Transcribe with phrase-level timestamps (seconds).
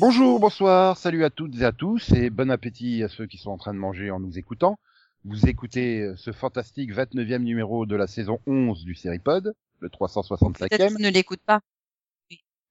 [0.00, 3.50] Bonjour, bonsoir, salut à toutes et à tous et bon appétit à ceux qui sont
[3.50, 4.78] en train de manger en nous écoutant.
[5.24, 10.94] Vous écoutez ce fantastique 29e numéro de la saison 11 du Seripod, le Peut-être 365e,
[10.94, 11.60] qu'ils ne l'écoutent pas.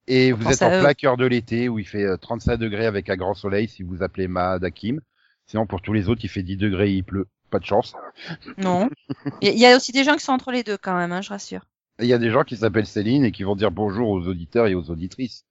[0.08, 3.10] et vous êtes en plein cœur de l'été où il fait euh, 35 degrés avec
[3.10, 5.02] un grand soleil si vous appelez Mahad Hakim.
[5.46, 7.28] Sinon pour tous les autres il fait 10 degrés et il pleut.
[7.50, 7.94] Pas de chance.
[8.58, 8.90] Non.
[9.42, 11.30] Il y, a aussi des gens qui sont entre les deux quand même, hein, je
[11.30, 11.66] rassure.
[12.00, 14.68] Il y a des gens qui s'appellent Céline et qui vont dire bonjour aux auditeurs
[14.68, 15.46] et aux auditrices.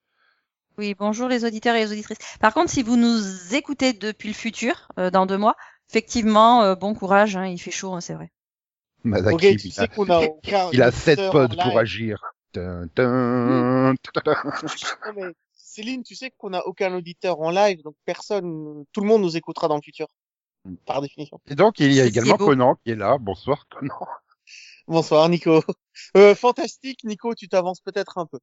[0.79, 2.19] Oui, bonjour les auditeurs et les auditrices.
[2.39, 5.57] Par contre, si vous nous écoutez depuis le futur, euh, dans deux mois,
[5.91, 8.33] effectivement, euh, bon courage, hein, il fait chaud, hein, c'est vrai.
[9.05, 10.71] Tu il sais a, qu'on a aucun.
[10.73, 12.21] il a 7 auditeur pods pour agir.
[12.53, 14.43] Dun, dun, ta-ta-ta.
[14.45, 19.07] Non, mais Céline, tu sais qu'on a aucun auditeur en live, donc personne, tout le
[19.07, 20.09] monde nous écoutera dans le futur.
[20.85, 21.39] Par définition.
[21.49, 22.37] Et donc il y a également.
[22.37, 23.19] Conan qui est là.
[23.21, 23.95] Bonsoir Conan.
[24.89, 25.63] Bonsoir, Nico.
[26.17, 28.39] Euh, fantastique, Nico, tu t'avances peut-être un peu.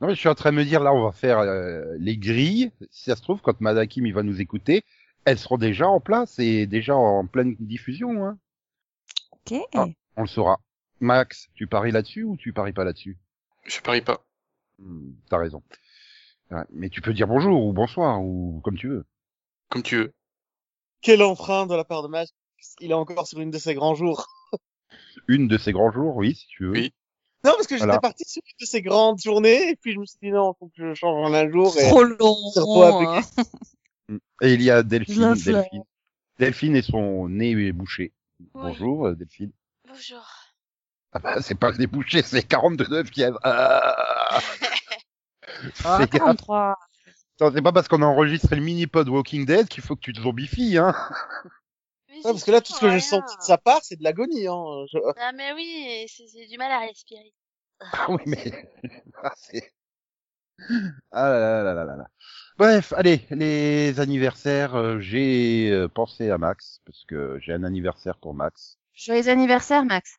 [0.00, 2.18] Non, mais je suis en train de me dire, là, on va faire euh, les
[2.18, 2.70] grilles.
[2.90, 4.84] Si ça se trouve, quand Madakim il va nous écouter,
[5.26, 8.24] elles seront déjà en place et déjà en pleine diffusion.
[8.24, 8.38] Hein.
[9.32, 9.58] Ok.
[9.74, 9.86] Ah.
[10.16, 10.58] On le saura.
[11.00, 13.18] Max, tu paries là-dessus ou tu paries pas là-dessus?
[13.64, 14.24] Je parie pas.
[14.78, 15.62] Hmm, T'as raison.
[16.50, 19.04] Ouais, mais tu peux dire bonjour ou bonsoir ou comme tu veux.
[19.68, 20.14] Comme tu veux.
[21.02, 22.32] Quel enfreint de la part de Max.
[22.80, 24.26] Il est encore sur une de ses grands jours.
[25.28, 26.70] Une de ces grands jours, oui, si tu veux.
[26.70, 26.94] Oui.
[27.44, 28.00] Non, parce que j'étais Voilà.
[28.00, 30.66] parti sur une de ces grandes journées, et puis je me suis dit non, faut
[30.68, 31.76] que je change en un jour.
[31.78, 31.88] Et...
[31.88, 32.36] Trop long.
[32.56, 33.20] hein.
[34.08, 34.18] Hmm.
[34.42, 35.34] Et il y a Delphine.
[35.34, 35.84] Delphine.
[36.38, 38.12] Delphine et son nez est bouché.
[38.54, 39.52] Bonjour, euh, Delphine.
[39.88, 40.24] Bonjour.
[41.12, 43.38] Ah bah, c'est pas des bouchées, c'est 42 fièvres.
[43.42, 44.38] Ah
[45.84, 46.10] Ah, gaffe.
[46.10, 46.76] 43.
[47.38, 50.12] Attends, c'est pas parce qu'on a enregistré le mini-pod Walking Dead qu'il faut que tu
[50.12, 50.94] te zombifies, hein.
[52.08, 54.46] Ouais, parce que là, tout ce que j'ai senti de sa part, c'est de l'agonie.
[54.46, 54.86] Hein.
[54.90, 57.32] Je- Ah mais oui, c'est c'est du mal à respirer.
[57.80, 58.42] Ah oui, mais...
[59.22, 59.72] Ah, c'est...
[61.12, 62.08] Ah là là là là là.
[62.58, 68.16] Bref, allez, les anniversaires, euh, j'ai euh, pensé à Max, parce que j'ai un anniversaire
[68.16, 68.78] pour Max.
[68.94, 70.16] Joyeux anniversaire, Max.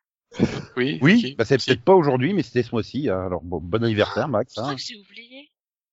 [0.75, 0.99] Oui.
[1.01, 3.25] Oui, bah c'est peut-être pas aujourd'hui, mais c'était ce mois-ci, hein.
[3.25, 4.53] alors bon, bon anniversaire Max.
[4.55, 4.75] Je crois Hein.
[4.75, 5.49] que j'ai oublié.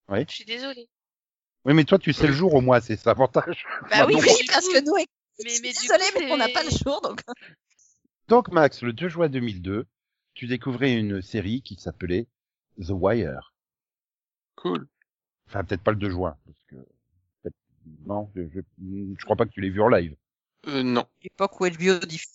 [0.09, 0.27] Ouais.
[0.29, 0.89] Je suis désolée.
[1.65, 3.65] Oui, mais toi tu sais le jour au moins, c'est ça l'avantage.
[3.91, 5.07] Bah oui, Oui, parce que nous, mais-
[5.45, 7.21] mais, mais du désolé, coup, mais on n'a pas le c'est- jour, donc.
[8.29, 9.87] Donc Max, le 2 juin 2002,
[10.35, 12.27] tu découvrais une série qui s'appelait
[12.79, 13.54] The Wire.
[14.65, 14.89] Cool.
[15.49, 16.77] Enfin, peut-être pas le 2 juin, parce que...
[18.07, 20.17] Non, je, je, je crois pas que tu l'aies vu en live.
[20.69, 21.05] Euh, non.
[21.23, 22.31] L'époque où HBO diffusait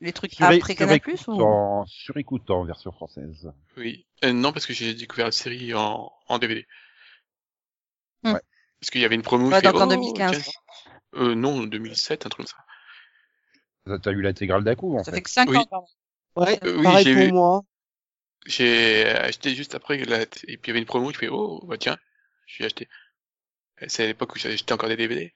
[0.00, 1.10] les trucs Sur- après sur Canal+, ou...
[1.10, 3.52] écoutant- Sur écoutant, version française.
[3.76, 4.06] Oui.
[4.24, 6.66] Euh, non, parce que j'ai découvert la série en, en DVD.
[8.22, 8.32] Hmm.
[8.32, 8.40] Ouais.
[8.80, 9.50] Parce qu'il y avait une promo.
[9.50, 10.42] Ouais, donc en oh, 2015.
[10.42, 10.52] tiens.
[11.16, 12.64] Euh, non, 2007, un truc comme ça.
[13.86, 15.18] Ça, T'as eu l'intégrale d'un coup, en Ça fait.
[15.18, 15.56] fait que 5 Oui.
[15.58, 15.86] ans, pardon.
[16.36, 17.32] Ouais, Euh, oui, pareil pour vu.
[17.32, 17.62] moi.
[18.46, 20.22] J'ai acheté juste après, la...
[20.22, 21.98] et puis il y avait une promo, je fais, oh, bah tiens,
[22.46, 22.88] je suis acheté.
[23.80, 25.32] Et C'est à l'époque où j'achetais encore des DVD.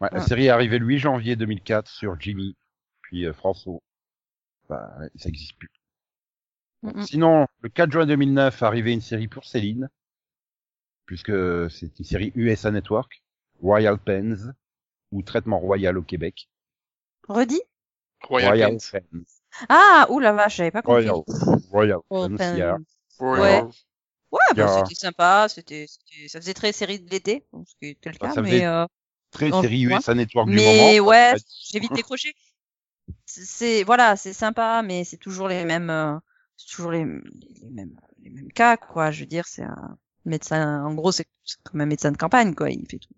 [0.00, 0.20] Ouais, la Ah.
[0.20, 2.56] série est arrivée le 8 janvier 2004 sur Jimmy,
[3.02, 3.80] puis euh, François.
[4.68, 5.70] Bah, ouais, ça existe plus.
[6.82, 7.06] Mm, mm.
[7.06, 9.88] Sinon, le 4 juin 2009, arrivait une série pour Céline,
[11.06, 11.32] puisque
[11.70, 13.22] c'est une série USA Network,
[13.60, 14.52] Royal Pens,
[15.12, 16.48] ou Traitement Royal au Québec.
[17.28, 17.62] Redis
[18.22, 18.90] Royal, Pens.
[18.90, 19.33] Pens.
[19.68, 21.04] Ah, ouh la vache, j'avais pas compris.
[21.06, 21.22] Royal,
[21.70, 22.00] Royal.
[23.18, 23.72] Royal.
[24.32, 24.82] Ouais, bah, Yeah.
[24.82, 25.86] c'était sympa, c'était,
[26.28, 28.84] ça faisait très série de l'été, ce qui était le Bah, cas, ça mais, euh,
[29.30, 29.96] Très série ouais.
[29.96, 31.00] USA Network du mais moment.
[31.00, 32.34] ouais, Ça- j'ai vite décroché.
[33.26, 36.18] C'est- voilà, c'est sympa, mais c'est toujours les mêmes, euh,
[36.56, 39.10] c'est toujours les, les mêmes, les mêmes cas, quoi.
[39.10, 42.54] Je veux dire, c'est un médecin, en gros, c'est c'est comme un médecin de campagne,
[42.54, 42.70] quoi.
[42.70, 43.14] Il fait tout.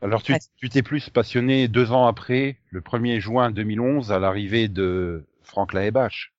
[0.00, 0.38] Alors tu Ouais.
[0.56, 5.72] tu t'es plus passionné deux ans après, le 1er juin 2011, à l'arrivée de Franck
[5.72, 6.32] Laebache.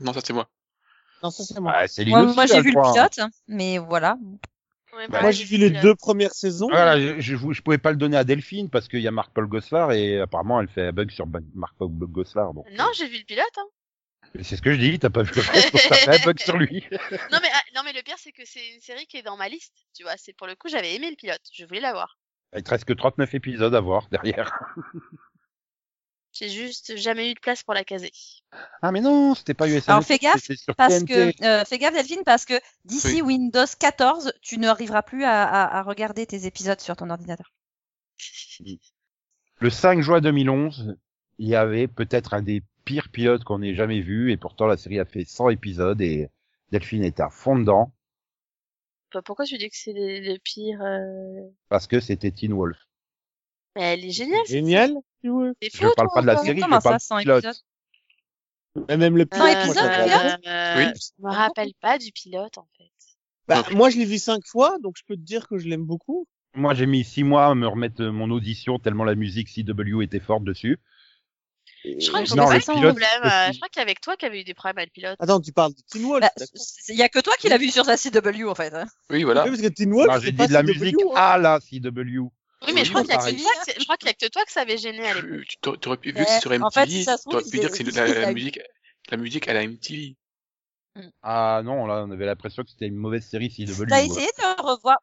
[0.00, 0.48] Non, ça c'est moi.
[1.22, 1.72] Non, ça c'est moi.
[1.76, 4.16] Ah, Céline Moi, moi, j'ai vu le pilote, hein, mais voilà.
[4.96, 6.68] Ouais, Bah, moi, j'ai vu les deux premières saisons.
[6.70, 9.46] Voilà, je, je, je pouvais pas le donner à Delphine parce qu'il y a Marc-Paul
[9.46, 12.54] Gosselaar et apparemment elle fait un bug sur Marc-Paul Gosselaar.
[12.54, 13.44] Donc, Non, j'ai vu le pilote.
[13.58, 13.66] Hein.
[14.42, 16.56] c'est ce que je dis, t'as pas vu le reste, t'as fait un bug sur
[16.56, 16.84] lui.
[17.32, 19.36] Non mais ah, non mais le pire c'est que c'est une série qui est dans
[19.36, 19.74] ma liste.
[19.94, 21.42] Tu vois, c'est pour le coup j'avais aimé le pilote.
[21.52, 22.18] Je voulais la voir.
[22.56, 24.58] Il te reste que 39 épisodes à voir derrière.
[26.40, 28.10] J'ai juste jamais eu de place pour la caser.
[28.80, 29.92] Ah mais non, c'était pas USA.
[29.92, 31.34] Alors, fais gaffe, Parce TNT.
[31.34, 32.54] que, euh, fais gaffe Delphine, parce que
[32.86, 37.52] d'ici Windows 14, tu n'arriveras plus à, à, à regarder tes épisodes sur ton ordinateur.
[39.60, 40.96] Le 5 juin 2011,
[41.38, 44.76] il y avait peut-être un des pires pilotes qu'on ait jamais vu, et pourtant la
[44.76, 46.30] série a fait 100 épisodes, et
[46.72, 47.92] Delphine est à fond dedans,
[49.12, 51.50] Bah, Pourquoi tu dis que c'est le, pire euh...
[51.68, 52.78] parce que c'était Teen Wolf.
[53.76, 54.40] Mais elle est géniale.
[54.46, 55.50] cette Génial, tu vois.
[55.62, 57.44] C'est Je parle toi, pas de la série, je parle ça, 100 du pilote.
[57.44, 57.62] épisodes
[58.88, 60.36] Et Même le pilote, moi, épisodes, ça pilote m'intéresse.
[60.46, 61.00] Euh, Oui.
[61.18, 62.90] Je me rappelle pas du pilote, en fait.
[63.48, 65.84] Bah, moi, je l'ai vu cinq fois, donc je peux te dire que je l'aime
[65.84, 66.26] beaucoup.
[66.54, 70.20] Moi, j'ai mis six mois à me remettre mon audition tellement la musique CW était
[70.20, 70.78] forte dessus.
[71.84, 72.92] Je crois que j'ai pas de problème.
[73.24, 74.90] euh, aussi- Je crois qu'il y avait que toi qui avait eu des problèmes avec
[74.90, 75.16] le pilote.
[75.18, 76.30] Attends, tu parles de Teen Wolf, Bah,
[76.88, 78.74] Il y a que toi qui l'as vu sur la CW en fait.
[78.74, 78.86] hein.
[79.10, 79.44] Oui, voilà.
[79.44, 81.14] Oui, parce que Teen Wolf, j'ai pas dit de la CW, musique hein.
[81.16, 82.30] à la CW.
[82.66, 84.08] Oui, mais Oui, je crois qu'il y a que toi que c'est- je crois qu'il
[84.08, 85.40] y a que toi que ça avait gêné à l'époque.
[85.48, 87.44] Tu tu t'aurais pu, vu que c'est sur MTV, en fait, si ça trouve, t'aurais
[87.44, 88.60] pu dire que c'est la, la a eu- musique,
[89.10, 90.16] la musique à la MTV.
[91.22, 93.86] Ah non, là, on avait l'impression que c'était une mauvaise série CW.
[93.88, 94.96] T'as essayé de le revoir?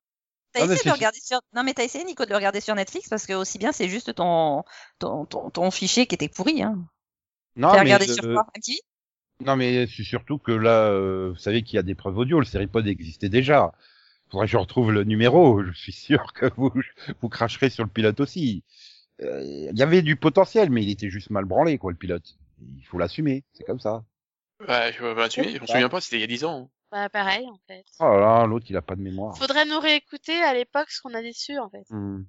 [0.54, 2.76] T'as Ah, essayé de regarder sur non mais t'as essayé Nico de le regarder sur
[2.76, 3.10] Netflix?
[3.10, 4.64] Parce que aussi bien c'est juste ton
[5.00, 6.88] ton, ton ton fichier qui était pourri hein.
[7.58, 8.46] Non, T'as mais, regardé euh, sur quoi?
[8.56, 8.80] MTV
[9.46, 12.40] non, mais c'est surtout que là, euh, vous savez qu'il y a des preuves audio,
[12.40, 13.72] le Seripod existait déjà.
[14.32, 16.72] Faudrait que je retrouve le numéro, je suis sûr que vous,
[17.22, 18.64] vous cracherez sur le pilote aussi.
[19.22, 19.42] Euh,
[19.72, 22.38] Il y avait du potentiel, mais il était juste mal branlé, quoi, le pilote.
[22.78, 24.04] Il faut l'assumer, c'est comme ça.
[24.68, 26.70] Ouais, je me souviens, je me souviens pas, c'était il y a 10 ans.
[26.92, 27.86] Bah, pareil, en fait.
[28.00, 29.38] Oh là là, l'autre, il a pas de mémoire.
[29.38, 31.84] Faudrait nous réécouter à l'époque ce qu'on a déçu, en fait.
[31.90, 32.24] Hmm.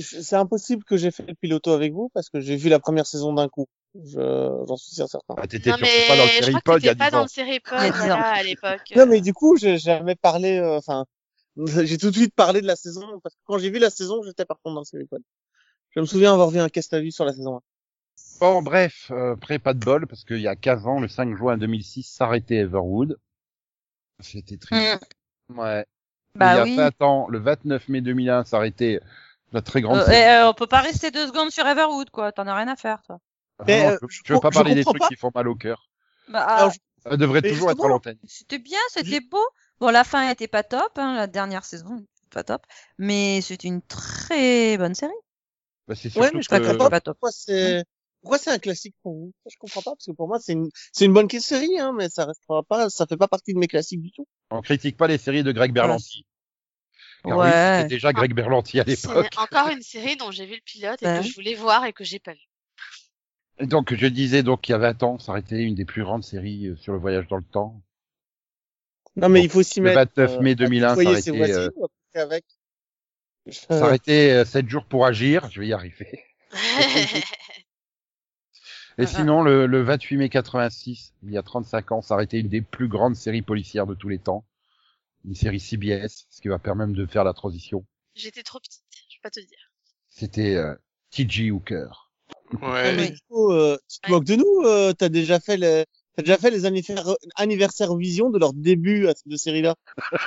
[0.00, 3.06] C'est impossible que j'ai fait le piloto avec vous parce que j'ai vu la première
[3.06, 3.66] saison d'un coup.
[3.96, 5.34] Je- J'en suis sûr certain.
[5.36, 7.22] Ah, t'étais pas dans le je Seripod il y a pas 10 dans ans.
[7.22, 8.06] le Seripod, Il y a 10 ans.
[8.06, 8.92] voilà, à l'époque.
[8.96, 11.04] Non, mais du coup, j'ai jamais parlé, euh, enfin,
[11.84, 14.22] j'ai tout de suite parlé de la saison parce que quand j'ai vu la saison,
[14.22, 15.22] j'étais par contre dans le Seripod.
[15.90, 17.60] Je me souviens avoir vu un cast à vue sur la saison 1.
[18.40, 21.36] Bon, bref, euh, après, pas de bol, parce qu'il y a 15 ans, le 5
[21.36, 23.18] juin 2006, s'arrêtait Everwood.
[24.20, 25.16] C'était triste.
[25.48, 25.84] Ouais.
[26.34, 26.76] Bah il y a oui.
[26.76, 29.00] 20 ans, le 29 mai 2001, s'arrêtait
[29.52, 32.46] la très grande Euh, euh, on peut pas rester deux secondes sur Everwood quoi, t'en
[32.46, 33.18] as rien à faire toi.
[33.58, 35.08] Ah Mais, non, euh, je, je veux pas parler des trucs pas.
[35.08, 35.88] qui font mal au cœur.
[36.28, 38.18] Bah, Alors, ah, je- Ça devrait Mais toujours être à l'antenne.
[38.26, 39.44] c'était bien, c'était beau.
[39.82, 42.62] Bon la fin était pas top, hein, la dernière saison pas top,
[42.98, 45.12] mais c'est une très bonne série.
[45.88, 46.54] Bah, c'est Ouais, mais je que...
[46.54, 47.18] comprends pas top.
[47.18, 47.84] pourquoi c'est,
[48.20, 49.32] pourquoi c'est un classique pour vous?
[49.44, 51.92] Ça, Je comprends pas parce que pour moi, c'est une, c'est une bonne série, hein,
[51.98, 54.24] mais ça restera pas, ça fait pas partie de mes classiques du tout.
[54.52, 56.24] on critique pas les séries de Greg Berlanti.
[57.26, 59.36] Car oui, c'était déjà Greg Berlanti à C'est l'époque.
[59.36, 61.28] encore une série dont j'ai vu le pilote et que oui.
[61.28, 62.48] je voulais voir et que j'ai pas vu.
[63.58, 66.22] Et Donc, je disais, donc, il y a 20 ans, s'arrêtait une des plus grandes
[66.22, 67.82] séries euh, sur le voyage dans le temps.
[69.16, 70.12] Non, mais Bon, il faut s'y le mettre.
[70.16, 71.70] 29 mai à 2001, tutoyer ça ses aurait été, voisines,
[72.16, 72.44] euh, avec.
[73.50, 76.24] S'arrêtait 7 jours pour agir, je vais y arriver.
[78.98, 82.48] Et Ah, sinon, le, le 28 mai 86, il y a 35 ans, s'arrêtait une
[82.48, 84.44] des plus grandes séries policières de tous les temps.
[85.24, 87.86] Une série CBS, ce qui va permettre de faire la transition.
[88.14, 89.72] J'étais trop petite, je peux pas te dire.
[90.10, 90.74] C'était euh,
[91.10, 91.50] T.J.
[91.50, 92.10] Hooker.
[92.60, 92.94] Ouais.
[92.96, 95.86] mais du coup, euh, tu te moques de nous, euh, t'as déjà fait le,
[96.16, 99.74] t'as déjà fait les anniversaires, anniversaires vision de leur début à cette série-là?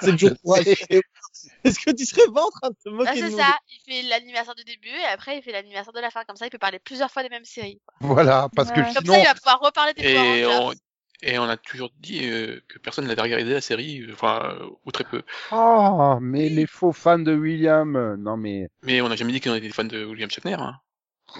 [0.01, 0.57] C'est jours pour.
[1.63, 3.37] Est-ce que tu serais pas en train de te moquer Ah, de c'est nous?
[3.37, 6.23] ça, il fait l'anniversaire du début et après il fait l'anniversaire de la fin.
[6.25, 7.79] Comme ça, il peut parler plusieurs fois des mêmes séries.
[8.01, 8.93] Voilà, parce que Ouais.
[8.93, 10.73] Comme sinon, ça, il va pouvoir reparler des Et on,
[11.21, 14.69] et on a toujours dit euh, que personne n'avait regardé la série, euh, enfin, euh,
[14.85, 15.23] ou très peu.
[15.51, 19.41] oh, mais les faux fans de William, euh, non mais, Mais on n'a jamais dit
[19.41, 20.55] qu'on était des fans de William Shatner.
[20.59, 20.75] Hein.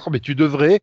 [0.06, 0.82] oh, mais tu devrais.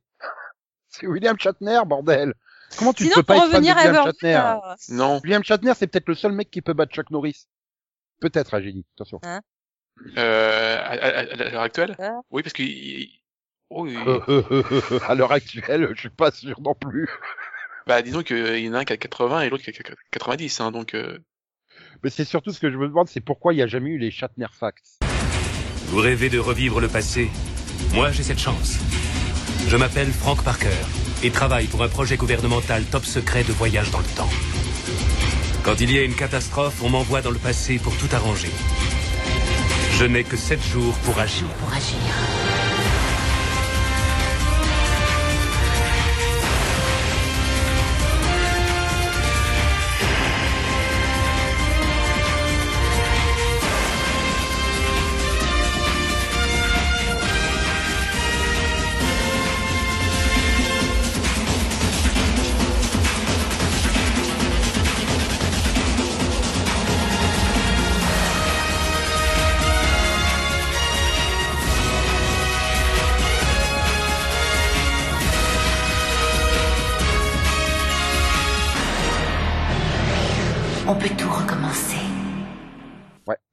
[0.88, 2.34] C'est William Shatner, bordel.
[2.78, 5.20] Comment tu Sinon peux pas pour être fan de revenir William Everwood, Shatner euh, Non.
[5.22, 7.46] William Shatner, c'est peut-être le seul mec qui peut battre Chuck Norris.
[8.20, 8.86] Peut-être, un génie.
[8.96, 9.20] Attention.
[10.16, 12.08] Euh, à, à- à l'heure actuelle Ouais.
[12.30, 12.62] Oui, parce que...
[13.70, 17.08] Oh, il- à l'heure actuelle, je suis pas sûr non plus.
[17.86, 20.60] Bah, disons qu'il y en a un qui a 80 et l'autre qui a 90,
[20.60, 20.94] hein, donc...
[20.94, 21.18] Euh...
[22.02, 23.98] Mais c'est surtout ce que je me demande, c'est pourquoi il n'y a jamais eu
[23.98, 24.98] les Shatner Facts.
[25.86, 27.30] Vous rêvez de revivre le passé
[27.92, 28.78] Moi, j'ai cette chance.
[29.68, 30.68] Je m'appelle Frank Parker
[31.22, 34.30] et travaille pour un projet gouvernemental top secret de voyage dans le temps.
[35.62, 38.50] Quand il y a une catastrophe, on m'envoie dans le passé pour tout arranger.
[39.98, 41.46] Je n'ai que sept jours pour agir.
[41.60, 42.51] pour agir.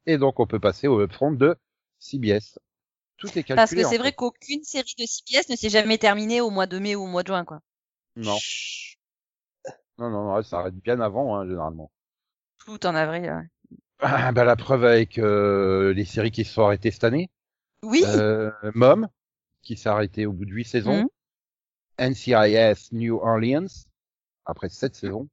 [0.09, 1.55] Et donc, on peut passer au upfront de
[1.99, 2.57] CBS.
[3.17, 3.55] tout est calculé.
[3.55, 6.79] Parce que c'est vrai qu'aucune série de CBS ne s'est jamais terminée au mois de
[6.79, 7.59] mai ou au mois de juin, quoi.
[8.15, 8.37] Non.
[9.99, 11.91] Non, non, non, ça arrête bien avant, hein, généralement.
[12.65, 13.23] Tout en avril.
[13.23, 13.77] ouais.
[13.99, 17.29] Ah, bah, la preuve avec euh, les séries qui se sont arrêtées cette année.
[17.83, 18.03] Oui.
[18.07, 19.09] Euh, Mom,
[19.61, 21.03] qui s'est arrêté au bout de huit saisons.
[21.99, 22.09] Mhm.
[22.11, 23.67] NCIS New Orleans,
[24.45, 25.27] après sept saisons.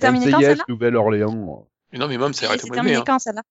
[0.00, 0.64] Terminée quand NCIS celle-là?
[0.68, 1.66] Nouvelle-Orléans.
[1.92, 2.94] Non, mais Mom s'est Elle arrêté s'est au mois de mai.
[2.94, 3.04] Hein.
[3.04, 3.42] quand celle-là?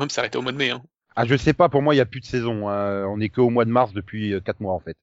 [0.00, 0.70] Mom s'est arrêté au mois de mai.
[0.70, 0.82] Hein.
[1.14, 2.68] Ah, je sais pas, pour moi, il y a plus de saison.
[2.68, 3.04] hein.
[3.06, 4.96] On est que au mois de mars depuis euh, quatre mois, en fait.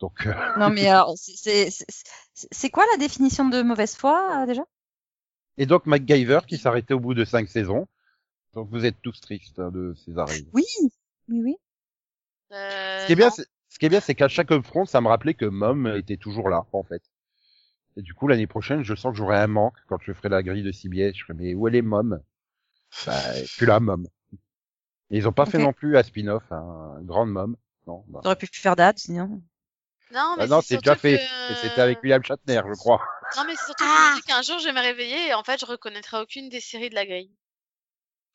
[0.00, 1.70] Donc, euh, Non, mais alors, c'est-
[2.70, 4.62] quoi la définition de mauvaise foi euh, déjà?
[5.58, 7.86] Et donc MacGyver qui arrêté au bout de cinq saisons.
[8.54, 10.44] Donc, vous êtes tous tristes hein, de ces arrêts.
[10.52, 10.64] Oui,
[11.28, 11.56] oui, oui.
[12.52, 15.08] Euh, Ce qui est bien, ce qui est bien, c'est qu'à chaque upfront, ça me
[15.08, 17.02] rappelait que Mom était toujours là, en fait.
[17.96, 20.42] Et du coup, l'année prochaine, je sens que j'aurai un manque quand je ferai la
[20.42, 21.14] grille de CBS.
[21.14, 22.20] Je ferai, mais où est les Mom?
[23.06, 23.20] Bah,
[23.56, 24.06] plus là, Mom.
[25.12, 27.56] Et ils ont pas fait non plus un spin-off, un grande Mom.
[27.86, 28.20] Non, bah.
[28.22, 29.42] T'aurais pu faire date, sinon.
[30.12, 31.18] Non, mais Ah non, c'est déjà fait.
[31.18, 33.02] que- c'était avec William Shatner, je crois.
[33.36, 35.66] Non, mais c'est surtout Ah qu'un jour je vais me réveiller et en fait je
[35.66, 37.32] reconnaîtrai aucune des séries de la grille.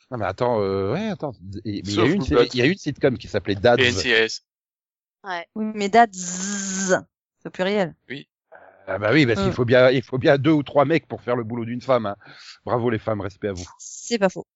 [0.10, 1.34] Non, mais attends, euh, ouais, attends.
[1.42, 3.78] Mais il y a une, il y a une sitcom qui s'appelait Dads.
[3.80, 4.42] Et NCIS.
[5.24, 5.48] Ouais.
[5.56, 7.96] Oui, mais c'est au pluriel.
[8.90, 11.22] Ah bah oui, parce qu'il faut bien, il faut bien deux ou trois mecs pour
[11.22, 12.06] faire le boulot d'une femme.
[12.06, 12.16] Hein.
[12.64, 13.68] Bravo les femmes, respect à vous.
[13.80, 14.48] C'est pas faux.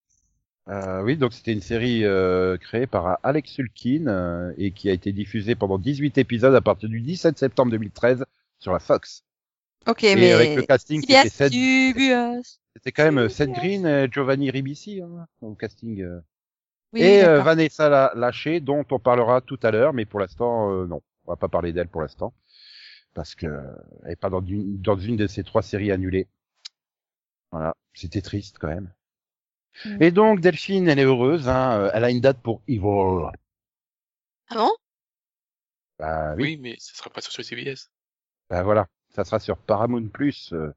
[0.68, 4.94] Euh, oui, donc c'était une série euh, créée par Alex Sulkin euh, et qui a
[4.94, 8.26] été diffusée pendant 18 épisodes à partir du 17 septembre 2013
[8.60, 9.24] sur la Fox.
[9.88, 11.52] Ok, et mais avec le casting, c'était Seth,
[12.76, 16.02] c'était quand même euh, Seth Green et Giovanni Ribisi hein, au casting.
[16.04, 16.20] euh.
[16.94, 17.42] Oui, et euh.
[17.42, 21.32] Vanessa La- Lachey, dont on parlera tout à l'heure, mais pour l'instant, euh, non, on
[21.32, 22.34] va pas parler d'elle pour l'instant
[23.14, 23.62] parce que euh,
[24.06, 26.28] elle est pas dans une, dans une de ces trois séries annulées.
[27.52, 28.92] Voilà, c'était triste quand même.
[30.02, 33.32] Et donc Delphine, elle est heureuse, hein, euh, elle a une date pour Evil.
[34.50, 34.72] Ah bon?
[35.98, 37.90] Bah oui, Oui, mais ça sera pas sur CBS.
[38.50, 40.74] bah voilà, ça sera sur Paramount Plus euh,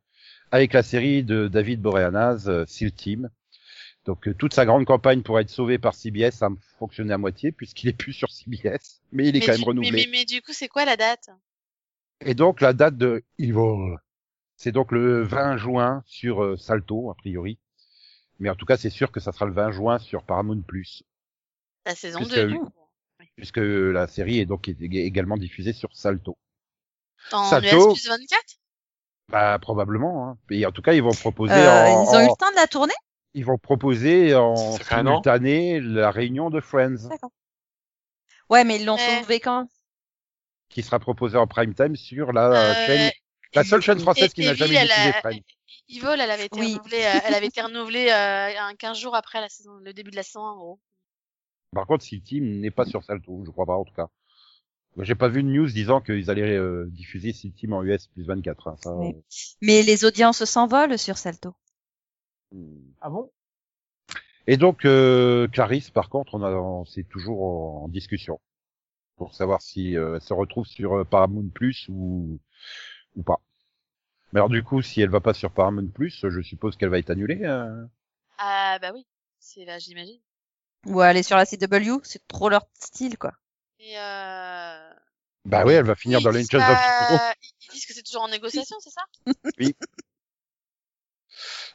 [0.52, 3.30] avec la série de David Boreanaz, euh, Seal Team.
[4.06, 7.18] Donc euh, toute sa grande campagne pour être sauvé par CBS, ça a fonctionné à
[7.18, 10.06] moitié puisqu'il est plus sur CBS, mais il est mais, quand du- même renouvelé.
[10.06, 11.28] mais, mais, mais du coup, c'est quoi la date?
[12.26, 13.98] Et donc la date de Evil,
[14.56, 17.58] c'est donc le 20 juin sur euh, Salto a priori.
[18.40, 21.02] Mais en tout cas, c'est sûr que ça sera le 20 juin sur Paramount Plus,
[21.86, 22.70] La saison Puisque- 2, du coup.
[23.36, 26.36] puisque la série est donc ég- également diffusée sur Salto.
[27.32, 27.92] En Salto.
[27.92, 28.42] US plus 24
[29.28, 30.28] Bah probablement.
[30.28, 30.38] Hein.
[30.50, 32.56] Et en tout cas, ils vont proposer Euh, en, ils ont eu le temps de
[32.56, 32.92] la tourner?
[33.36, 37.30] ils vont proposer en simultané la réunion de Friends, D'accord.
[38.50, 39.66] Ouais, mais ils l'ont sauvé quand?
[40.68, 43.10] Qui sera proposée en prime time sur la Euh, chaîne,
[43.54, 45.40] la seule chaîne française et- qui n'a jamais diffusé a- Friends.
[45.88, 46.74] Evil, elle avait été Oui.
[46.74, 50.10] renouvelée, euh, elle avait été renouvelée euh, un 15 jours après la saison, le début
[50.10, 50.80] de la saison, en gros.
[51.72, 54.08] Par contre, Team n'est pas sur Salto, je crois pas en tout cas.
[54.96, 58.24] Moi, J'ai pas vu de news disant qu'ils allaient euh, diffuser Team en US plus
[58.24, 58.68] 24.
[58.68, 59.14] hein, ça, Oui.
[59.60, 61.54] Mais les audiences s'envolent sur Salto.
[62.54, 63.30] euh, Ah bon?
[64.46, 68.40] Et donc euh, Clarisse, par contre, on a, on- c'est toujours en, en discussion
[69.16, 72.40] pour savoir si euh, elle se retrouve sur euh, Paramount Plus ou
[73.16, 73.40] ou pas.
[74.34, 76.98] Mais alors du coup, si elle va pas sur Paramount Plus, je suppose qu'elle va
[76.98, 77.40] être annulée.
[77.44, 77.84] euh.
[78.36, 79.06] Ah, bah oui.
[79.38, 80.18] C'est là, j'imagine.
[80.86, 83.32] Ou aller sur la CW, c'est trop leur style, quoi.
[83.78, 84.90] Et euh...
[85.44, 87.18] Bah oui, elle va finir ils dans of pas- Tomorrow.
[87.62, 89.02] Ils disent que c'est toujours en négociation, c'est ça?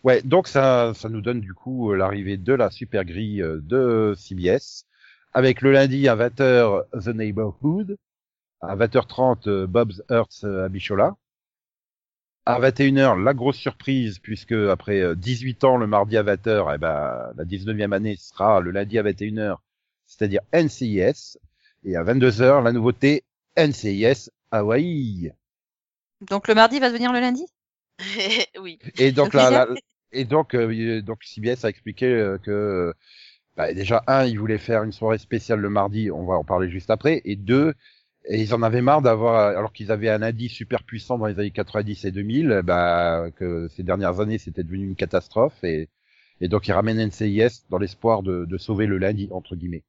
[0.03, 3.59] Ouais, donc ça, ça nous donne du coup euh, l'arrivée de la super grille euh,
[3.61, 4.85] de CBS,
[5.33, 7.97] avec le lundi à 20h The Neighborhood,
[8.61, 11.15] à 20h30 euh, Bob's Earth à Bichola,
[12.49, 16.77] à 21h la grosse surprise puisque après euh, 18 ans le mardi à 20h, eh
[16.79, 19.57] ben la 19e année sera le lundi à 21h,
[20.07, 21.37] c'est-à-dire NCIS,
[21.83, 23.23] et à 22h la nouveauté
[23.55, 25.31] NCIS Hawaii.
[26.27, 27.45] Donc le mardi va devenir le lundi?
[28.59, 28.79] Oui.
[28.97, 29.67] Et donc là-
[30.11, 32.95] et donc euh, donc CBS a expliqué euh, que
[33.57, 36.67] bah, déjà un, ils voulaient faire une soirée spéciale le mardi, on va en parler
[36.71, 37.75] juste après, et deux,
[38.25, 41.39] et ils en avaient marre d'avoir alors qu'ils avaient un lundi super puissant dans les
[41.39, 45.89] années 90 et 2000, bah que ces dernières années c'était devenu une catastrophe et
[46.41, 49.83] et donc ils ramènent NCIS dans l'espoir de, de sauver le lundi entre guillemets.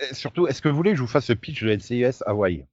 [0.00, 2.66] Et surtout, est-ce que vous voulez que je vous fasse le pitch de NCIS Hawaii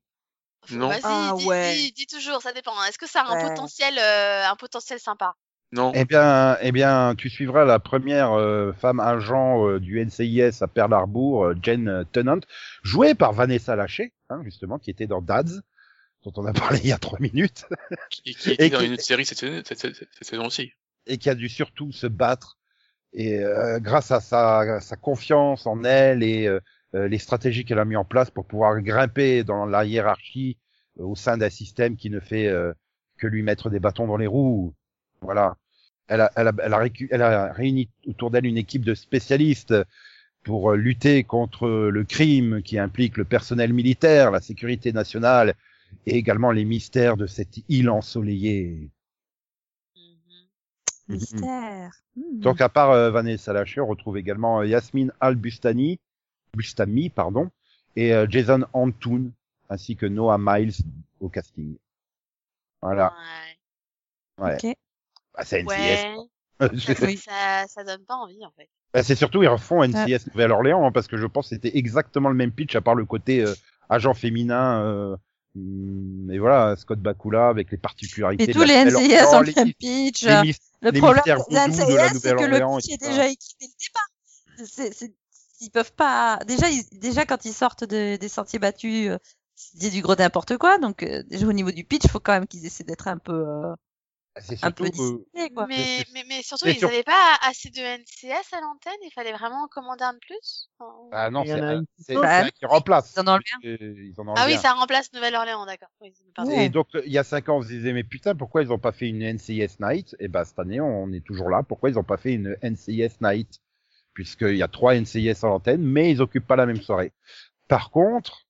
[0.70, 0.90] Non.
[0.90, 1.76] Vas-y, Ah, dis, ouais.
[1.92, 2.82] dis, dis toujours, ça dépend.
[2.86, 3.38] Est-ce que ça a un Ouais.
[3.38, 5.36] potentiel, euh, un potentiel sympa?
[5.72, 5.92] Non.
[5.96, 10.68] Eh bien, eh bien, tu suivras la première euh, femme agent euh, du NCIS à
[10.68, 12.40] Pearl Harbor, euh, Jen Tennant,
[12.84, 15.62] jouée par Vanessa Lachey, hein, justement, qui était dans Dads,
[16.24, 17.66] dont on a parlé il y a trois minutes,
[18.10, 20.72] Qui, qui était Et dans qui- une autre série cette, cette, cette, cette saison-ci.
[21.08, 22.58] et qui a dû surtout se battre.
[23.14, 26.60] Et euh, grâce à sa, sa confiance en elle et euh,
[26.96, 30.58] euh, les stratégies qu'elle a mis en place pour pouvoir grimper dans la hiérarchie
[31.00, 32.74] euh, au sein d'un système qui ne fait euh,
[33.18, 34.74] que lui mettre des bâtons dans les roues.
[35.22, 35.58] Voilà.
[36.08, 38.94] Elle a, elle a, elle a, récu- elle a réuni autour d'elle une équipe de
[38.94, 39.74] spécialistes
[40.44, 45.56] pour euh, lutter contre le crime qui implique le personnel militaire, la sécurité nationale
[46.06, 48.90] et également les mystères de cette île ensoleillée.
[49.96, 51.16] Mhm.
[51.16, 51.92] Mystère.
[52.16, 52.40] Hmm.
[52.40, 56.00] Donc à part euh, Vanessa Lachey, on retrouve également euh, Yasmine Al-Bustani,
[56.56, 57.50] Bustami, pardon,
[57.96, 59.32] et euh, Jason Antoun,
[59.70, 60.76] ainsi que Noah Miles
[61.20, 61.76] au casting.
[62.82, 63.16] Voilà.
[64.38, 64.46] Ouais.
[64.46, 64.56] Ouais.
[64.56, 64.78] Ok.
[65.38, 65.70] Bah, c'est NCS.
[65.70, 66.16] Ouais.
[66.60, 66.96] quoi.
[66.96, 67.18] Ça, Oui.
[67.18, 68.70] ça, ça donne pas envie en fait.
[68.94, 72.30] Bah, c'est surtout ils refont NCS Nouvelle-Orléans hein, parce que je pense que c'était exactement
[72.30, 73.54] le même pitch à part le côté euh,
[73.90, 74.82] agent féminin.
[74.84, 75.18] Euh,
[75.56, 78.50] hum, et voilà, Scott Bakula avec les particularités.
[78.50, 80.24] Et tous les NCIS Nouvelle-Orléans, ont le même pitch.
[80.24, 83.74] les Le les problème des NCIS, c'est que le pitch est déjà écrit dès le
[83.80, 84.10] départ.
[84.66, 85.14] C'est, c'est,
[85.60, 86.40] ils peuvent pas.
[86.48, 89.18] Déjà, ils, déjà quand ils sortent de- des sentiers battus, euh,
[89.56, 90.78] c'est du gros n'importe quoi.
[90.78, 93.34] Donc euh, déjà au niveau du pitch, faut quand même qu'ils essaient d'être un peu,
[93.34, 93.74] euh,
[94.42, 95.66] c'est un peu surtout euh, quoi.
[95.68, 99.32] Mais, mais, mais surtout, ils sur- n'avaient pas assez de NCS à l'antenne, il fallait
[99.34, 100.70] vraiment en commander un de plus?
[100.80, 103.14] Enfin, ah non, Il y en c'est a un une qui remplace.
[103.18, 104.62] Ils en puisque Ils en Ah enlèvent oui, un.
[104.62, 105.90] ça remplace Nouvelle-Orléans, d'accord.
[106.02, 106.14] Oui.
[106.52, 108.80] Et donc, il y a cinq ans, on se disait, mais putain, pourquoi ils ont
[108.80, 110.16] pas fait une NCIS Night?
[110.20, 111.64] Et ben, cette année, on est toujours là.
[111.64, 113.60] Pourquoi ils ont pas fait une NCIS Night?
[114.14, 117.14] Puisqu'il y a trois NCIS à l'antenne, mais ils occupent pas la même soirée.
[117.68, 118.48] Par contre,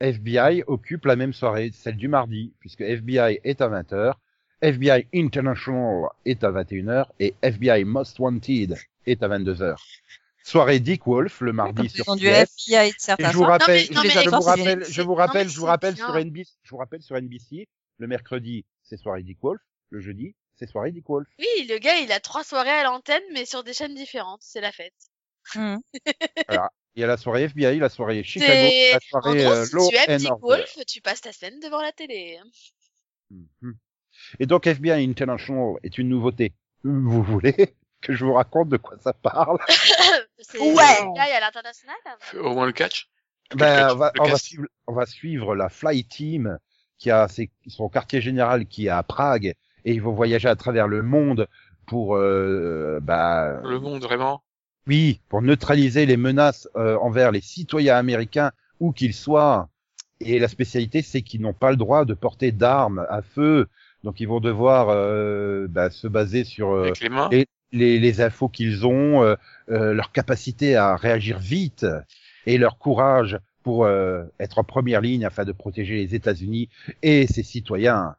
[0.00, 4.20] FBI occupe la même soirée, celle du mardi, puisque FBI est à 20h,
[4.62, 9.76] FBI International est à 21h, et FBI Most Wanted est à 22h.
[10.44, 12.04] Soirée Dick Wolf, le mardi sur.
[12.08, 12.88] FBI
[13.18, 15.48] Et je vous rappelle, mais- non, je, mais je vous rappelle, je vous rappelle,
[15.96, 19.60] je vous sur NBC, je vous rappelle sur NBC, le mercredi, c'est soirée Dick Wolf,
[19.90, 21.28] le jeudi, c'est soirée Dick Wolf.
[21.38, 24.40] Oui, le gars, il a trois soirées à l'antenne, mais sur des chaînes différentes.
[24.42, 24.94] C'est la fête.
[25.54, 25.76] Hmm.
[26.94, 29.74] Il y a la soirée FBI, la soirée Chicago, la En soirée gros, euh, si
[29.76, 30.32] Law tu aimes Dick.
[30.40, 32.38] Wolf, tu passes ta scène devant la télé.
[33.30, 33.74] Mhm.
[34.40, 36.52] Et donc FBI International est une nouveauté.
[36.84, 39.58] Vous voulez que je vous raconte de quoi ça parle
[40.38, 40.66] C'est Ouais.
[40.74, 41.96] le gars à l'international.
[42.40, 43.08] Au moins le catch.
[43.54, 46.58] Ben, Le on va, le on va suivre, on va suivre la Fly Team
[46.98, 49.54] qui a ses- son quartier général qui est à Prague
[49.84, 51.46] et ils vont voyager à travers le monde
[51.86, 54.42] pour, euh, bah, Le monde, vraiment.
[54.86, 59.68] oui, pour neutraliser les menaces euh, envers les citoyens américains où qu'ils soient.
[60.20, 63.68] Et la spécialité, c'est qu'ils n'ont pas le droit de porter d'armes à feu,
[64.04, 66.92] donc ils vont devoir euh, bah, se baser sur euh,
[67.30, 69.34] les les, les infos qu'ils ont, euh,
[69.70, 71.86] euh, leur capacité à réagir vite
[72.46, 76.68] et leur courage pour euh, être en première ligne afin de protéger les États-Unis
[77.02, 78.16] et ses citoyens.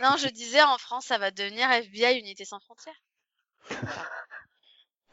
[0.00, 2.94] Non, je disais, en France, ça va devenir FBI Unité sans frontières.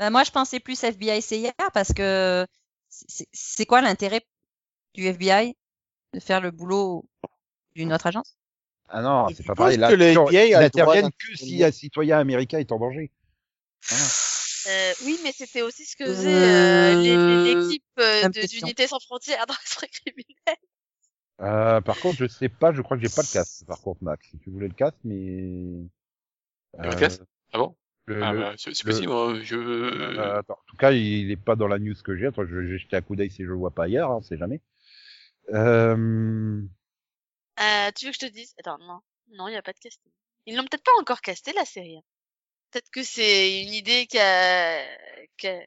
[0.02, 2.46] Euh, moi, je pensais plus FBI CIA parce que
[2.90, 4.22] c'est quoi l'intérêt
[4.94, 5.56] du FBI
[6.14, 7.06] de faire le boulot
[7.76, 8.38] d'une autre agence?
[8.90, 9.78] Ah non, c'est pas pareil.
[9.78, 12.20] Là, que le ils ont- FBI a ils le droit n'interviennent que si un citoyen
[12.20, 13.12] américain est en danger.
[14.68, 18.88] Euh, oui, mais c'était aussi ce que faisait euh, les- les- Euh, l'équipe euh, d'Unité
[18.88, 20.58] sans frontières dans l'esprit criminel.
[21.42, 23.66] Euh, par contre, je sais pas, je crois que j'ai pas le casque.
[23.68, 25.84] Par contre, Max, si tu voulais le casque, mais
[26.80, 27.22] Le casque?
[27.54, 27.76] Ah bon?
[28.06, 29.56] le- ah, bah, C'est c'est le- possible, hein, je...
[29.58, 32.28] euh, attends, en tout cas, il est pas dans la news que j'ai.
[32.28, 34.22] Attends, je vais jeter un coup d'œil si je le vois pas ailleurs, hein, on
[34.22, 34.62] sait jamais.
[35.54, 36.62] Euh...
[37.60, 38.54] Euh, tu veux que je te dise?
[38.60, 39.00] Attends, non.
[39.32, 40.12] Non, il n'y a pas de casting.
[40.46, 41.98] Ils l'ont peut-être pas encore casté, la série.
[41.98, 42.02] hein.
[42.72, 44.84] Peut-être que c'est une idée qui a,
[45.38, 45.60] qui a,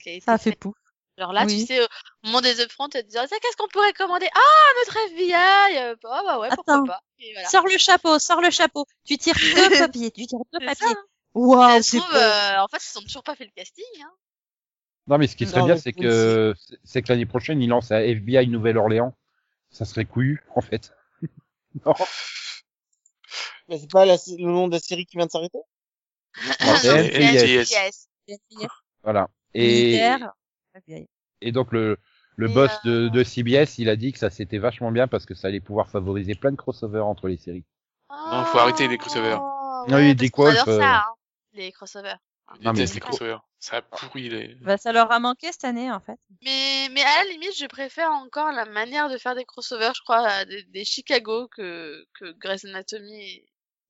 [0.00, 0.60] qui a été Ça a fait faite.
[0.60, 0.74] pouf.
[1.18, 1.60] Genre là, Oui.
[1.60, 1.86] tu sais, au
[2.24, 4.28] moment des upfronts, tu te dis, Ah, qu'est-ce qu'on pourrait commander?
[4.34, 6.86] Ah, notre FBI euh, Ah bah ouais, pourquoi Attends.
[6.86, 7.00] pas?
[7.18, 7.48] Et voilà.
[7.48, 8.84] Sors le chapeau, sors le chapeau.
[9.04, 10.86] Tu tires deux papiers, tu tires deux papiers.
[10.88, 11.04] hein.
[11.36, 13.84] Ça se c'est euh, en fait, ils ont toujours pas fait le casting.
[14.02, 14.12] Hein.
[15.06, 16.54] Non, mais ce qui serait Non, bien, c'est que
[16.84, 19.14] c'est que l'année prochaine, il lance un FBI Nouvelle-Orléans.
[19.74, 20.94] Ça serait couillu, en fait.
[21.84, 21.94] non.
[23.68, 25.58] Mais c'est pas la- le nom de la série qui vient de s'arrêter?
[26.46, 26.96] Non, Non.
[27.02, 28.08] NCIS.
[29.02, 29.28] Voilà.
[29.52, 30.00] Et,
[31.40, 31.98] et donc le
[32.36, 35.06] le Et, boss euh, de, de CBS, il a dit que ça c'était vachement bien
[35.08, 37.64] parce que ça allait pouvoir favoriser plein de crossovers entre les séries.
[38.10, 39.38] Non, faut arrêter les crossovers.
[39.40, 41.14] Oh, ouais, parce qu'on Wolf, adore euh, ça, hein,
[41.52, 42.16] les crossovers.
[42.52, 43.38] Je Non, mais déteste c'est les crossovers.
[43.58, 44.54] Ça a pourri les...
[44.56, 46.18] Bah, ça leur a manqué cette année, en fait.
[46.42, 50.02] Mais, mais à la limite, je préfère encore la manière de faire des crossovers, je
[50.02, 53.46] crois, à des, des Chicago que, que Grey's Anatomy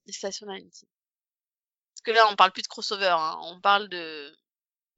[0.07, 0.71] et, Station 19.
[0.71, 4.37] Parce que là, on parle plus de crossover, hein, on parle de,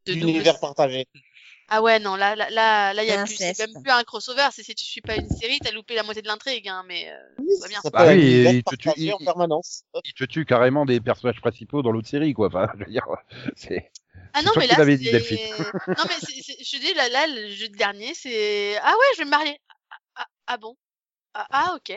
[0.06, 1.06] de L'univers partagé.
[1.68, 4.48] Ah ouais, non, là, là, là, là, y a plus, c'est même plus un crossover,
[4.52, 7.10] c'est si tu suis pas une série, t'as loupé la moitié de l'intrigue, hein, mais,
[7.10, 7.80] euh, Oui, va bien.
[7.80, 9.82] ça Bah oui, il te tue- il- en permanence.
[10.04, 12.46] Il te tue carrément des personnages principaux dans l'autre série, quoi.
[12.46, 13.06] Enfin, je veux dire,
[13.56, 13.90] c'est.
[14.32, 15.38] Ah non, mais là, dit, c'est- Delphine.
[15.98, 19.06] non, mais c'est, c'est- je te dis, là, là, le jeudi dernier, c'est, ah ouais,
[19.14, 19.58] je vais me marier.
[19.68, 20.76] Ah, ah, ah bon?
[21.34, 21.96] Ah, ah, ok.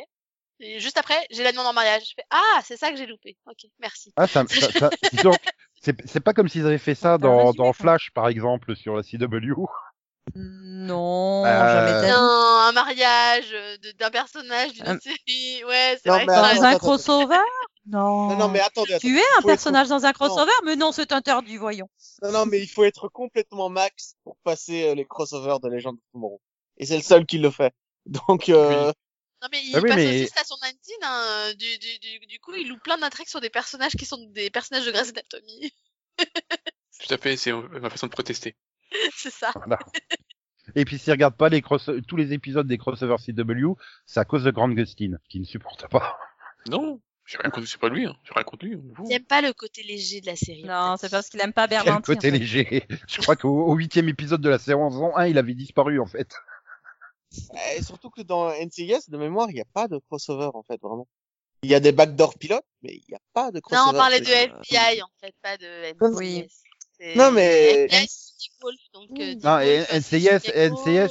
[0.62, 2.03] Et juste après, j'ai la demande en mariage.
[2.10, 3.38] Je fais, ah, c'est ça que j'ai loupé.
[3.45, 4.12] Ok, merci.
[4.17, 5.36] Ah, ça, ça, ça- disons,
[5.81, 7.73] c'est c'est pas comme s'ils avaient fait ça T'as dans, résumé, dans.
[7.73, 9.53] Flash, par exemple, sur la CW.
[10.35, 11.49] Non, Euh,
[11.91, 12.09] jamais.
[12.11, 15.63] Non, un mariage euh, d'un personnage d'une Euh, autre série.
[15.65, 17.35] Ouais, c'est vrai Dans attends, un crossover?
[17.87, 18.29] Non.
[18.29, 18.99] Non, non, mais attendez, attendez.
[19.13, 21.89] Tu es un être- personnage dans un crossover, mais non, c'est interdit, voyons.
[22.21, 25.95] Non, non, mais il faut être complètement max pour passer euh, les crossovers de Legend
[25.95, 26.41] of Tomorrow.
[26.77, 27.73] Et c'est le seul qui le fait.
[28.05, 28.91] Donc, euh,
[29.41, 31.54] Non, mais il Ah oui, passe mais- aussi Station 19, hein.
[31.58, 34.49] Du, du, du, du coup, il loue plein d'intrigues sur des personnages qui sont des
[34.49, 35.73] personnages de Grey's Anatomy.
[36.17, 38.56] Tout à fait, c'est ma façon de protester.
[39.15, 39.52] c'est ça.
[39.56, 39.80] Voilà.
[40.75, 43.73] Et puis s'ils regardent pas les cross tous les épisodes des crossovers CW,
[44.06, 46.17] c'est à cause de Grant Gustin, qui ne supporte pas.
[46.69, 48.15] Non, j'ai rien contre, c'est pas lui, hein.
[48.23, 48.75] j'ai rien contre lui.
[48.75, 49.08] vous.
[49.10, 50.63] J'aime pas le côté léger de la série.
[50.65, 52.04] Non, c'est parce qu'il aime pas Quel Berlanti.
[52.04, 52.38] côté en fait.
[52.38, 52.88] léger.
[53.08, 56.36] Je crois qu'au au huitième épisode de la saison 1, il avait disparu, en fait.
[57.75, 60.79] Et surtout que dans NCIS, de mémoire, il n'y a pas de crossover, en fait,
[60.81, 61.07] vraiment.
[61.61, 63.89] Il y a des backdoor pilotes, mais il n'y a pas de Non, crossover.
[63.89, 66.15] on parlait de C'est- FBI, en fait, pas de NCIS.
[66.15, 66.47] Oui.
[67.15, 68.07] Non, mais- FBI,
[68.61, 71.09] Wolf, donc, euh, Non, et NCIS, NCIS,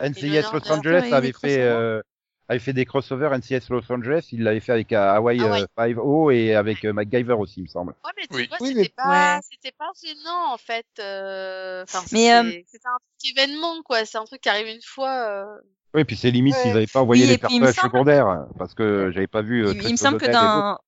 [0.00, 2.00] et- NCIS Los Angeles avait fait, euh,
[2.48, 5.62] avait fait des crossovers NCIS Los Angeles, il l'avait fait avec euh, Hawaii Hawaii.
[5.62, 7.94] euh, 5-0 et avec euh, MacGyver aussi, il me semble.
[8.04, 8.48] Ouais, mais tu Oui.
[8.48, 9.40] vois, Oui, c'était mais- pas, Ouais.
[9.50, 14.04] c'était pas gênant, en fait, euh, enfin, Mais, c'était euh, c'était un truc événement, quoi.
[14.04, 15.58] C'est un truc qui arrive une fois, euh,
[15.94, 16.62] Oui, puis c'est limite Ouais.
[16.62, 19.66] s'ils n'avaient pas envoyé Oui, les personnages semble- secondaires, parce que j'avais pas vu.
[19.66, 20.78] euh, Il, il me semble que dans,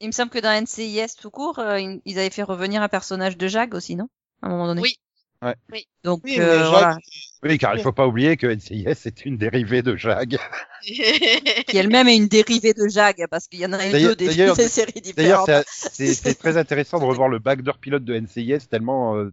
[0.00, 2.88] il me semble que dans NCIS tout court, euh, ils ils avaient fait revenir un
[2.88, 4.08] personnage de Jag aussi, non?
[4.42, 4.82] À un moment donné.
[4.82, 4.94] Oui.
[5.42, 5.56] Ouais.
[5.72, 5.86] Oui.
[6.04, 6.98] Donc Oui, euh, voilà,
[7.42, 10.38] Oui, car il faut pas oublier que NCIS est une dérivée de Jag.
[10.82, 14.16] qui elle-même est une dérivée de Jag, parce qu'il y en a eu D'ailleurs- deux
[14.16, 15.64] des, d'ailleurs- des séries D'ailleurs, différentes.
[15.68, 19.32] c'est- c'est très intéressant de revoir le backdoor pilote de NCIS tellement euh,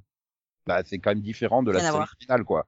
[0.66, 2.68] bah, c'est quand même différent de la série finale, quoi.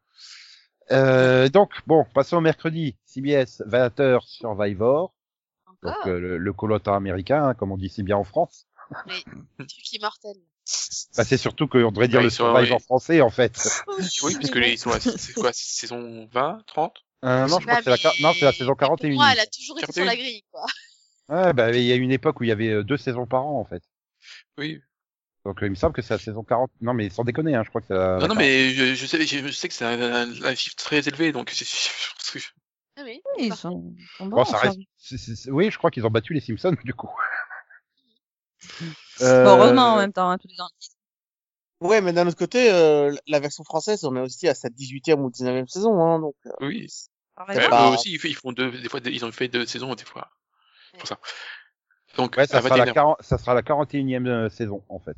[0.92, 2.96] Euh, donc, bon, passons au mercredi.
[3.06, 5.14] CBS 20h Survivor,
[5.84, 8.68] donc Encore, euh, le, le colotin américain, hein, comme on dit si bien en France.
[9.58, 10.36] truc immortel.
[11.18, 12.84] Bah, c'est surtout qu'on devrait dire Ouais, le Survivor ouais.
[12.84, 13.84] français, en fait.
[14.24, 16.96] Oui, puisque les, ils sont à, c'est quoi, saison 20, 30?
[17.24, 19.10] Euh, non, je crois que c'est la, non, c'est la saison 41.
[19.10, 20.66] Pour moi, elle a toujours été sur la grille, quoi.
[21.30, 23.46] Ouais, bah, il y a une époque où il y avait euh, deux saisons par
[23.46, 23.84] an, en fait.
[24.58, 24.82] Oui.
[25.46, 26.72] Donc, euh, il me semble que c'est la saison 40.
[26.82, 28.18] Non, mais sans déconner, hein, je crois que c'est la...
[28.20, 31.08] Non, non, mais je, je sais, je sais que c'est un, un, un chiffre très
[31.08, 31.52] élevé, donc
[32.98, 33.22] Ah oui.
[33.38, 34.80] Oui, ils sont, sont bons, Bon, ça reste...
[34.98, 37.10] c'est- c'est- c'est- Oui, je crois qu'ils ont battu les Simpsons, du coup.
[39.22, 40.70] Bon, Euh, heureusement en même temps, hein, tous les ans.
[41.80, 45.22] Ouais, mais d'un autre côté, euh, la version française, on est aussi à sa 18e
[45.22, 46.36] ou 19e saison, hein, donc.
[46.46, 46.88] euh, oui.
[47.48, 49.66] Ouais, pas- eux aussi, ils font- ils font deux, des fois, ils ont fait deux
[49.66, 50.30] saisons, des fois.
[50.92, 51.20] C'est Pour ça.
[52.18, 52.94] Donc, Ouais, ça sera, la 21h.
[52.94, 53.18] 40...
[53.22, 55.18] ça sera la 41e euh, saison, en fait.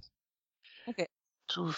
[1.47, 1.73] Tout,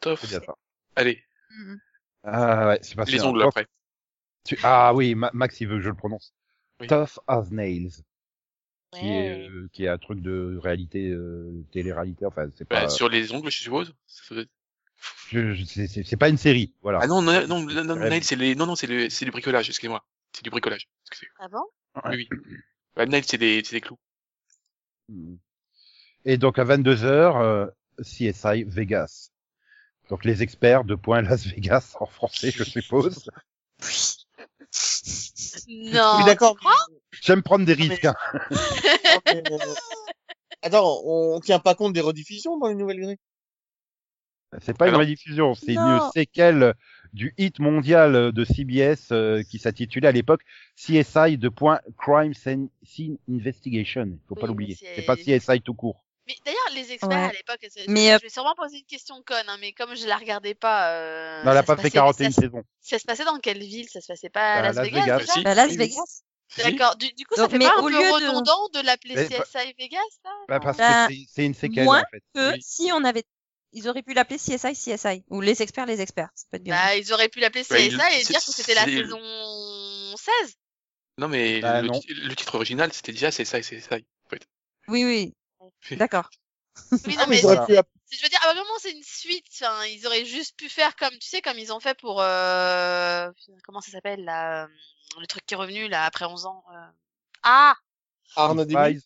[0.00, 0.18] tough.
[0.20, 0.54] C'est bien ça.
[0.96, 1.78] Allez, Mhm.
[2.24, 3.66] Ah, ouais, c'est pas les ongles après.
[4.44, 6.32] tu- Ah oui, Ma- Max, il veut que je le prononce.
[6.80, 6.86] Oui.
[6.86, 7.90] Tough as Nails,
[8.92, 12.82] qui, est, euh, qui est un truc de réalité, euh, télé-réalité, enfin, c'est pas...
[12.82, 13.94] Bah, sur les ongles, je suppose.
[15.30, 17.00] C'est- c'est c'est pas une série, voilà.
[17.02, 19.68] Ah non, non, non, non, non, c'est les, non, non, c'est le, c'est du bricolage,
[19.68, 20.04] excusez-moi.
[20.32, 20.88] C'est du bricolage.
[21.10, 21.30] Excusez.
[21.40, 21.64] Ah bon?
[22.04, 22.38] Oui, oui.
[22.94, 23.98] Bah, c'est des, c'est des clous.
[25.08, 25.36] Hmm.
[26.24, 27.66] Et donc à 22h, euh,
[28.00, 29.30] CSI Vegas.
[30.08, 33.30] Donc les experts de point Las Vegas en français, je suppose.
[35.68, 36.16] Non.
[36.18, 36.56] Oui, d'accord.
[37.22, 38.04] J'aime prendre des risques.
[38.04, 38.14] hein.
[39.26, 39.42] mais,
[40.62, 43.18] Attends, on tient pas compte des rediffusions dans les nouvelles grilles
[44.60, 45.00] C'est pas Ah une non.
[45.00, 46.74] rediffusion, c'est une séquelle
[47.12, 50.42] du hit mondial de CBS euh, qui s'intitulait à l'époque
[50.76, 52.68] CSI de point Crime Scene
[53.28, 54.06] Investigation.
[54.06, 54.78] Il faut Oui, pas l'oublier.
[54.80, 56.04] C'est pas CSI tout court.
[56.26, 57.16] Mais d'ailleurs, les experts Ouais.
[57.16, 57.58] à l'époque,
[57.88, 60.54] Mais, je euh, vais sûrement poser une question conne, hein, mais comme je la regardais
[60.54, 62.62] pas, euh, Non, elle a pas fait passait- 41 ça, se- saisons.
[62.80, 63.88] ça se passait dans quelle ville?
[63.88, 65.32] Ça se passait pas à Bah, Las, Las Vegas, Vegas.
[65.32, 65.42] Si.
[65.42, 65.72] Bah, Las.
[65.74, 66.22] Vegas.
[66.48, 66.62] Si.
[66.62, 66.96] D'accord.
[66.96, 69.14] Du, du coup, ça fait mais pas un au peu lieu de- redondant de, l'appeler
[69.16, 70.60] Mais CSI Vegas, là Bah, Non?
[70.60, 72.22] parce Bah, que c'est- une séquelle moins en fait.
[72.34, 72.58] Que Oui.
[72.62, 73.24] si on avait,
[73.72, 76.28] ils auraient pu l'appeler CSI CSI ou les experts les experts.
[76.34, 76.76] Ça peut être bien.
[76.76, 79.18] Bah, ils auraient pu l'appeler Bah, CSI et dire que c'était la saison
[80.16, 80.54] 16.
[81.18, 81.98] Non, mais Bah, le, non.
[82.00, 83.28] ti- le titre original, c'était déjà.
[83.28, 84.46] En fait.
[84.88, 85.34] Oui oui.
[85.90, 86.30] D'accord.
[87.06, 87.42] Oui, Ah, non, mais
[88.10, 89.46] mais je veux dire, à un moment, c'est une suite.
[89.60, 93.30] Enfin, ils auraient juste pu faire comme, tu sais, comme ils ont fait pour, euh...
[93.64, 94.68] comment ça s'appelle, là, euh,
[95.20, 96.64] le truc qui est revenu, là, après 11 ans.
[96.74, 96.86] euh.
[97.42, 97.74] Ah!
[98.36, 99.00] Arnaud Demi.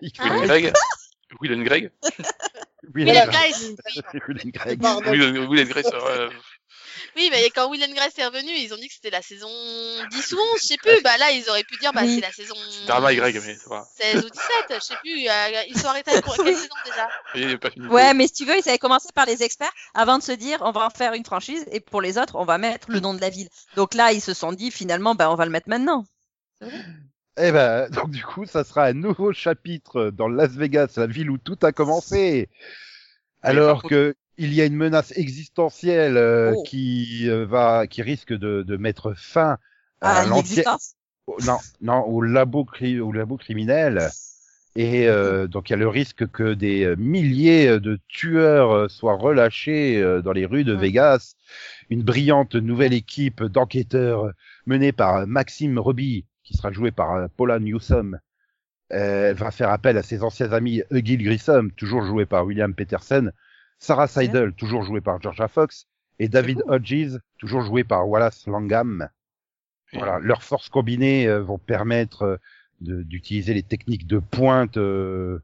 [0.00, 0.32] X-Files.
[0.32, 0.46] Will.
[0.46, 0.72] Greg.
[1.40, 1.90] Will and Greg.
[2.94, 3.54] Will and Greg.
[4.28, 4.82] Will and Greg.
[4.82, 5.86] Will and, Will and Greg.
[7.16, 9.48] Oui, mais quand Will and Grace est revenu, ils ont dit que c'était la saison
[10.10, 11.02] 10 ou 11, je sais plus.
[11.02, 12.14] Bah là, ils auraient pu dire, bah Oui.
[12.14, 12.54] c'est la saison
[12.86, 13.86] Drama Y, mais ça va.
[14.00, 14.32] 16 ou 17,
[14.70, 15.28] je sais plus.
[15.28, 17.86] euh, Ils sont arrêtés à quelle saison déjà Il est pas fini.
[17.88, 20.58] Ouais, mais si tu veux, ils avaient commencé par les experts avant de se dire
[20.62, 23.12] on va en faire une franchise et pour les autres, on va mettre le nom
[23.14, 23.48] de la ville.
[23.76, 26.04] Donc là, ils se sont dit finalement, bah, on va le mettre maintenant.
[27.38, 31.30] Eh ben, donc du coup, ça sera un nouveau chapitre dans Las Vegas, la ville
[31.30, 32.48] où tout a commencé.
[33.42, 36.62] Alors que il y a une menace existentielle euh, Oh.
[36.64, 39.58] qui euh, va, qui risque de, de mettre fin
[40.00, 40.94] Ah, à l'entier- l'existence.
[41.26, 44.08] au- non, non, au labo, cri- au labo criminel.
[44.74, 48.88] Et euh, donc il y a le risque que des euh, milliers de tueurs euh,
[48.88, 50.80] soient relâchés euh, dans les rues de Mm.
[50.80, 51.34] Vegas.
[51.90, 54.30] Une brillante nouvelle équipe d'enquêteurs
[54.64, 58.18] menée par Maxime Roby, qui sera joué par Paula Newsome.
[58.92, 62.74] Euh, elle va faire appel à ses anciens amis Huggy Grissom, toujours joué par William
[62.74, 63.30] Peterson,
[63.78, 65.86] Sarah Seidel, toujours joué par Georgia Fox,
[66.18, 69.08] et David Hodges, toujours joué par Wallace Langham.
[69.94, 72.36] Voilà, leurs forces combinées euh, vont permettre euh,
[72.80, 75.38] de- d'utiliser les techniques de pointe euh,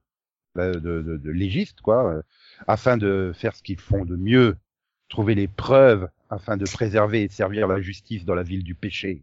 [0.54, 2.22] bah, de, de, de légistes, quoi, euh,
[2.66, 4.56] afin de faire ce qu'ils font de mieux,
[5.08, 9.22] trouver les preuves afin de préserver et servir la justice dans la ville du péché.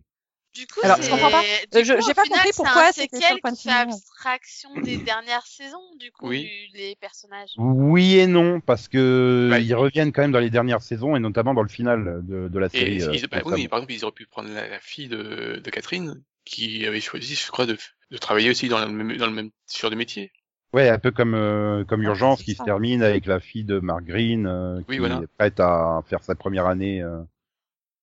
[0.56, 1.42] Du coup, Alors, je comprends pas.
[1.42, 4.70] du Euh, je- j'ai pas final, compris c'est pourquoi c'était sur point de fait abstraction
[4.82, 6.44] des dernières saisons, du coup, Oui.
[6.44, 7.50] du- les personnages.
[7.58, 11.20] Oui et non, parce que Bah, ils reviennent quand même dans les dernières saisons et
[11.20, 13.02] notamment dans le final de, de la Et, série.
[13.04, 15.60] euh, ils- bah, oui, mais par exemple, ils auraient pu prendre la, la fille de,
[15.62, 17.76] de Catherine, qui avait choisi, je crois, de,
[18.12, 20.32] de travailler aussi dans le même, dans le même sur des métiers.
[20.74, 22.60] Ouais, un peu comme euh, comme Ah, Urgence qui ça.
[22.60, 25.22] se termine avec la fille de Mark Green euh, Oui, qui voilà.
[25.22, 27.22] est prête à faire sa première année euh,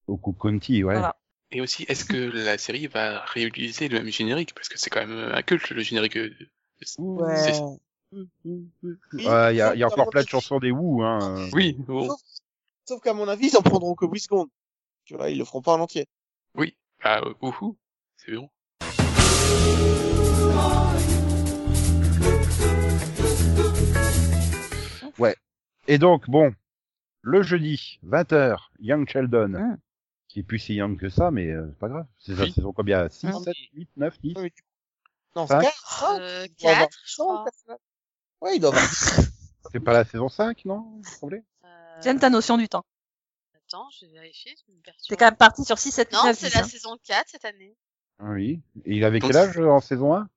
[0.06, 0.94] au Cook County, ouais.
[0.94, 1.16] Voilà.
[1.54, 4.54] Et aussi, est-ce que la série va réutiliser le même générique?
[4.54, 6.16] Parce que c'est quand même un culte, le générique.
[6.16, 6.34] euh,
[6.98, 7.52] Ouais.
[8.12, 11.48] Ouais, il y a, y encore mon plein de avis- chansons des Who, hein.
[11.52, 12.08] Oui, bon.
[12.08, 12.20] Sauf,
[12.88, 14.48] sauf qu'à mon avis, ils en prendront que 8 secondes.
[15.04, 16.06] Tu vois, ils le feront pas en entier.
[16.56, 16.74] Oui.
[17.02, 17.76] Ah, ouhou.
[18.16, 18.48] C'est bon.
[25.88, 26.54] Et donc, bon,
[27.22, 29.78] le jeudi, 20h, Young Sheldon, Mm.
[30.32, 32.06] Qui est plus si young que ça, mais euh, c'est pas grave.
[32.18, 32.52] C'est sa Oui.
[32.52, 33.08] saison combien?
[33.08, 33.42] 6, Mm.
[33.44, 34.68] 7, 8, 9, 10 Ouais, mais du coup-
[35.36, 35.60] Non, Cinq?
[35.62, 37.44] 4, 5, Euh, il doit avoir 4, je 100 crois.
[37.44, 37.78] personnages.
[38.40, 38.82] Ouais, il doit avoir
[39.72, 42.84] C'est pas la saison 5, non semblez Euh, J'aime ta notion du temps.
[43.54, 44.54] Attends, je vais vérifier.
[44.66, 45.08] je me perturbe.
[45.08, 46.54] T'es quand même parti sur 6, 7, 8, Non, 9, c'est 10.
[46.54, 46.64] la hein.
[46.68, 47.76] saison 4 cette année.
[48.18, 48.60] Ah Oui.
[48.84, 50.28] Et il avait Donc, quel âge euh, en saison 1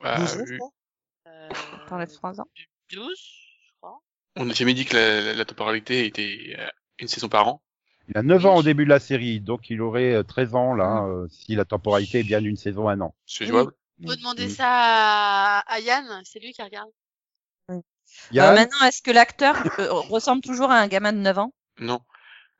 [0.00, 0.72] Bah, 12 ans, euh, je crois.
[1.28, 1.48] Euh,
[1.88, 2.48] T'enlèves 3 ans.
[2.90, 4.00] 12, je crois.
[4.36, 7.62] on n'a jamais dit que la, la, la temporalité était euh, une saison par an?
[8.08, 10.74] Il a 9 ans au début de la série, donc il aurait euh, 13 ans
[10.74, 11.10] là, Mm.
[11.10, 13.14] euh, si la temporalité est bien d'une saison à un an.
[13.26, 13.72] C'est jouable.
[14.02, 14.50] On peut demander Mm.
[14.50, 16.90] ça à, à Yann, c'est lui qui regarde.
[18.30, 21.18] Il y a Euh, maintenant, est-ce que l'acteur euh, ressemble toujours à un gamin de
[21.18, 21.52] 9 ans?
[21.80, 22.00] Non.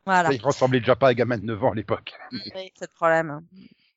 [0.05, 2.13] Voilà, il ressemblait déjà pas à un gamin de 9 ans à l'époque.
[2.33, 2.41] Oui.
[2.55, 3.45] c'est le problème.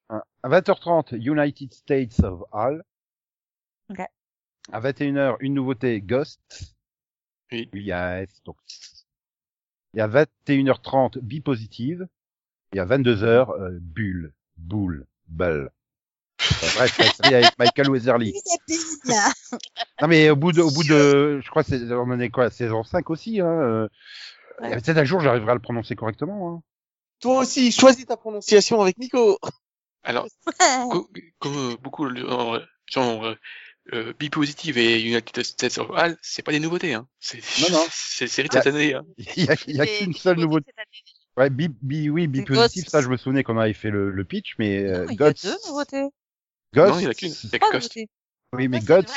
[0.10, 2.84] À 20h30, United States of All.
[3.90, 4.00] Ok.
[4.72, 6.76] À 21h, une nouveauté, Ghost.
[7.52, 7.70] Oui.
[7.74, 8.58] Il y a un S, donc.
[9.96, 12.08] Et à 21h30, Bi positive.
[12.74, 13.26] Et à 22h,
[13.60, 15.72] euh, Bulle, Boule, Bull.
[16.40, 18.34] Enfin, bref, la série avec Michael Weatherly.
[20.02, 22.50] Non mais au bout de, au bout de, je crois c'est, on en est quoi,
[22.50, 23.48] saison 5 aussi, hein.
[23.48, 23.88] euh,
[24.62, 24.76] Ouais.
[24.76, 26.50] Peut-être un jour j'arriverai à le prononcer correctement.
[26.54, 26.62] Hein.
[27.22, 29.40] Toi aussi, choisis ta prononciation avec Nico.
[30.04, 30.28] Alors,
[30.92, 33.24] co- comme euh, beaucoup de euh, gens
[33.94, 36.94] euh, euh, Bi-Positive et United States of All, c'est pas des nouveautés.
[36.94, 37.08] Hein.
[37.20, 37.86] C'est Non, non.
[37.92, 38.94] c'est série de cette année.
[38.94, 39.06] Hein.
[39.38, 40.72] Il y a, il y a C'est qu'une seule Positive nouveauté.
[41.38, 42.90] Ouais, bi, oui, C'est positif, Ghost.
[42.90, 45.24] ça je me souvenais qu'on avait fait le, le pitch, mais euh, Non, il y
[45.24, 46.10] a Ghost, deux nouveautés.
[46.74, 47.34] Ghost, Non, il y en a qu'une.
[47.44, 47.96] Il y a Trois que Ghost.
[47.96, 48.10] nouveautés.
[48.54, 49.10] oui, mais c'est Ghost,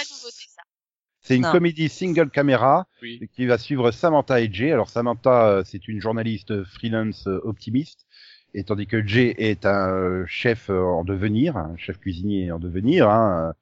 [1.25, 1.53] c'est une Non.
[1.53, 3.29] comédie single caméra Oui.
[3.33, 4.73] qui va suivre Samantha et Jay.
[4.73, 8.07] Alors Samantha, euh, c'est une journaliste freelance euh, optimiste,
[8.55, 12.59] et tandis que Jay est un euh, chef euh, en devenir, un chef cuisinier en
[12.59, 13.53] devenir, hein,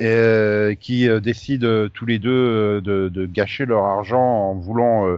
[0.00, 4.54] euh, qui euh, décident euh, tous les deux euh, de, de gâcher leur argent en
[4.54, 5.16] voulant euh,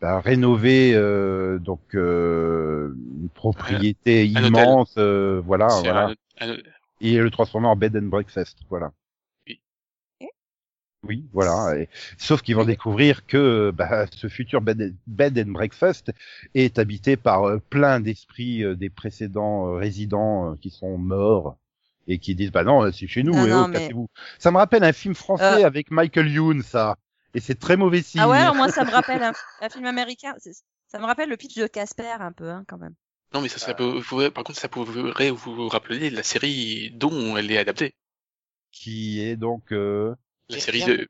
[0.00, 6.56] bah, rénover euh, donc euh, une propriété un immense, euh, voilà, voilà, un- un-
[7.00, 8.92] et le transformer en bed and breakfast, voilà.
[9.46, 9.60] Oui.
[11.02, 11.78] Oui, voilà.
[11.78, 16.12] et- sauf qu'ils vont découvrir que bah, ce futur bed, bed and breakfast
[16.54, 21.56] est habité par euh, plein d'esprits euh, des précédents euh, résidents euh, qui sont morts
[22.06, 24.08] et qui disent bah non, c'est chez nous, et non, oh, mais- cassez-vous.
[24.38, 26.96] Ça me rappelle un film français avec Michael Youn, ça.
[27.34, 28.20] Et c'est très mauvais signe.
[28.20, 30.34] Ah ouais, alors moi ça me rappelle un, un film américain.
[30.88, 32.94] Ça me rappelle le pitch de Casper un peu, hein, quand même.
[33.32, 37.36] Non, mais ça, ça peut, pourrait- par contre, ça pourrait vous rappeler la série dont
[37.36, 37.94] elle est adaptée.
[38.72, 40.14] Qui est donc euh,
[40.48, 41.06] La série de,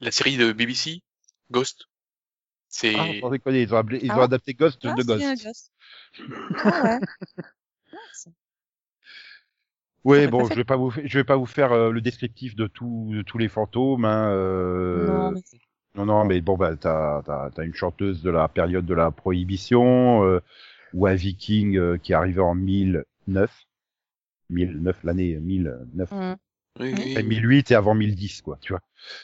[0.00, 1.00] la série de BBC,
[1.50, 1.86] Ghost.
[2.68, 5.02] C'est Ah, sans déconner, ils ont, appelé- ils Ah ont ouais adapté Ghost Ah, de
[5.12, 5.44] un Ghost.
[5.44, 5.72] Ghost.
[6.64, 6.98] Ah ouais.
[10.04, 12.66] Oui, bon, je vais pas vous, je vais pas vous faire euh, le descriptif de,
[12.66, 14.04] tout, de tous les fantômes.
[14.04, 15.40] Hein, euh, Non, mais
[15.94, 19.10] Non, non, mais bon, bah, t'as, t'as, t'as une chanteuse de la période de la
[19.10, 20.40] prohibition, euh,
[20.94, 23.52] ou un viking euh, qui est arrivé en 1009.
[24.50, 26.10] 1009, l'année 1009.
[26.10, 26.34] Mm.
[26.80, 27.10] oui, oui.
[27.10, 28.80] Après 1008 et avant 1010, quoi, tu vois.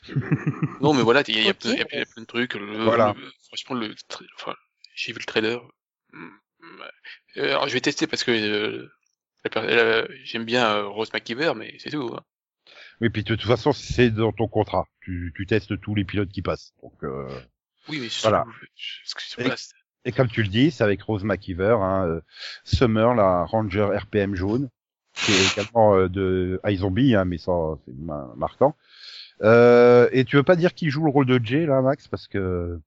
[0.80, 2.54] Non, mais voilà, il y, a- y plein- y y a de trucs.
[2.54, 3.14] Le, Voilà.
[3.18, 3.94] le- franchement, le,
[4.36, 4.54] enfin,
[4.94, 5.60] j'ai vu le trailer.
[6.12, 6.26] Mm,
[6.60, 6.82] mm,
[7.38, 8.88] euh, Alors, je vais tester parce que
[10.24, 12.14] j'aime bien euh, Rose McKeever, mais c'est tout.
[12.16, 12.22] hein.
[13.00, 14.86] Oui, puis de toute façon, c'est dans ton contrat.
[15.00, 16.74] Tu, tu testes tous les pilotes qui passent.
[16.82, 17.28] Donc, euh,
[17.88, 18.44] Oui, mais Voilà.
[19.38, 19.44] Et-
[20.04, 22.20] Et comme tu le dis, c'est avec Rose McIver, hein, euh,
[22.64, 24.68] Summer, la Ranger RPM jaune,
[25.14, 27.52] qui est également euh, de iZombie, hein, mais ça,
[27.84, 28.76] c'est ma- marquant.
[29.42, 32.08] Euh, et tu veux pas dire qui joue le rôle de Jay, là, Max?
[32.08, 32.80] Parce que,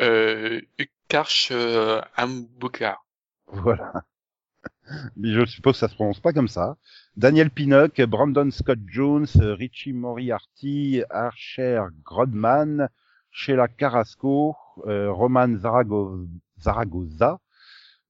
[0.00, 0.60] euh,
[1.08, 3.06] Karch euh, Ambukar.
[3.46, 3.92] voilà.
[5.16, 6.76] Mais je suppose que ça se prononce pas comme ça.
[7.16, 12.88] Daniel Pinnock, Brandon Scott Jones, Richie Moriarty, Archer Grodman,
[13.30, 16.26] Sheila Carrasco, euh, Roman Zarago-
[16.60, 17.40] Zaragoza,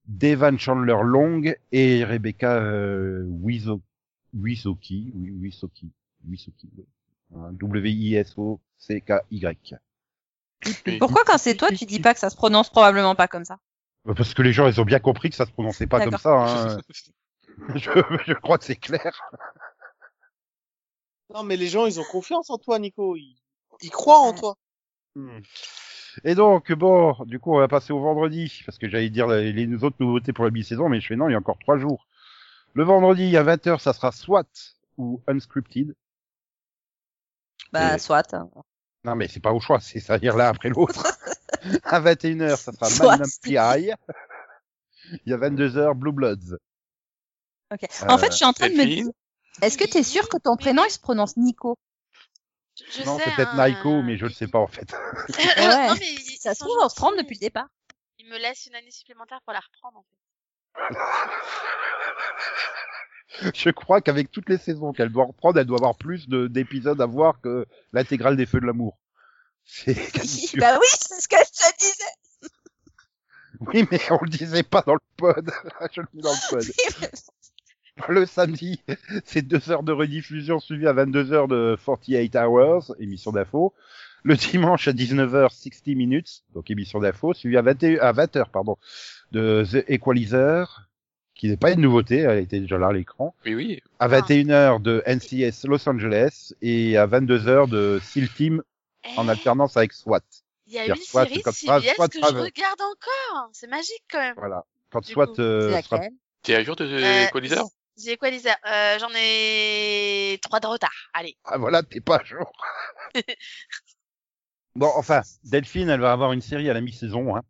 [0.07, 3.83] Devan Chandler Long et Rebecca euh, Wiso-
[4.35, 5.91] Wisoki, Wisoki,
[6.29, 6.69] Wisoki,
[8.39, 9.77] W-I-S-O-C-K-Y.
[10.99, 13.59] Pourquoi quand c'est toi, tu dis pas que ça se prononce probablement pas comme ça?
[14.15, 16.31] Parce que les gens, ils ont bien compris que ça se prononçait pas comme ça.
[16.31, 16.79] Hein.
[17.75, 17.91] je,
[18.27, 19.21] je crois que c'est clair.
[21.35, 23.17] Non, mais les gens, ils ont confiance en toi, Nico.
[23.17, 23.37] Ils,
[23.81, 24.57] ils croient en toi.
[26.25, 29.53] Et donc, bon, du coup, on va passer au vendredi, parce que j'allais dire les,
[29.53, 31.79] les autres nouveautés pour la mi-saison, mais je fais non, il y a encore trois
[31.79, 32.07] jours.
[32.75, 34.45] Le vendredi, à 20h, ça sera SWAT
[34.99, 35.95] ou Unscripted.
[37.73, 38.33] Bah, Et- soit.
[38.35, 38.49] hein.
[39.05, 41.05] Non, mais c'est pas au choix, c'est ça dire l'un après l'autre.
[41.85, 43.17] à 21h, ça sera Soit.
[43.17, 43.91] Magnum PI.
[45.25, 46.57] Il y a 22h, Blue Bloods.
[47.73, 47.85] Ok.
[48.09, 49.07] En fait, Euh, je suis en train de me dire,
[49.63, 51.77] est-ce que t'es sûr que ton prénom il se prononce Nico?
[52.79, 54.67] Je, je non, sais, c'est peut-être hein, Naiko, euh, mais je le sais pas en
[54.67, 54.93] fait.
[55.39, 55.89] Ouais.
[55.89, 57.69] non, mais ils- Ça se trouve, on se trompe depuis le départ.
[58.19, 60.17] Ils me laissent une année supplémentaire pour la reprendre, en fait.
[63.55, 67.01] Je crois qu'avec toutes les saisons qu'elle doit reprendre, elle doit avoir plus de- d'épisodes
[67.01, 68.99] à voir que l'intégrale des Feux de l'amour.
[70.57, 72.49] Bah oui, c'est ce que je te disais.
[73.61, 75.51] Oui, mais on le disait pas dans le pod.
[75.93, 76.65] Je le dis dans le pod.
[78.11, 78.79] Le samedi,
[79.25, 83.73] c'est deux heures de rediffusion suivies à 22 heures de 48 Hours, émission d'info.
[84.23, 88.51] Le dimanche à 19h, 60 minutes, donc émission d'info, suivi à 21, à 20 heures,
[88.51, 88.77] pardon,
[89.33, 90.91] de The Equalizer,
[91.35, 93.35] qui n'est pas une nouveauté, elle était déjà là à l'écran.
[93.47, 93.83] Oui, oui.
[93.99, 98.63] À 21h de NCS Los Angeles et à 22h de SEAL Team
[99.17, 100.21] en Eh, alternance avec SWAT.
[100.67, 103.51] Il y a une soit série comme CBS soit que je regarde encore.
[103.53, 104.35] C'est magique, quand même.
[104.37, 104.65] Voilà.
[104.91, 105.81] Quand Du SWAT coup, euh,
[106.43, 107.63] T'es à jour de Euh, Equalizer
[107.97, 108.57] The Equalizer.
[108.67, 110.93] Euh, J'en ai trois de retard.
[111.15, 111.37] Allez.
[111.45, 112.51] Ah voilà, t'es pas à jour.
[114.75, 117.43] bon, enfin, Delphine, elle va avoir une série à la mi-saison, hein,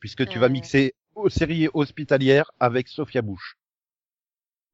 [0.00, 0.50] puisque tu vas Euh.
[0.50, 3.58] mixer aux séries hospitalières avec Sophia Bush.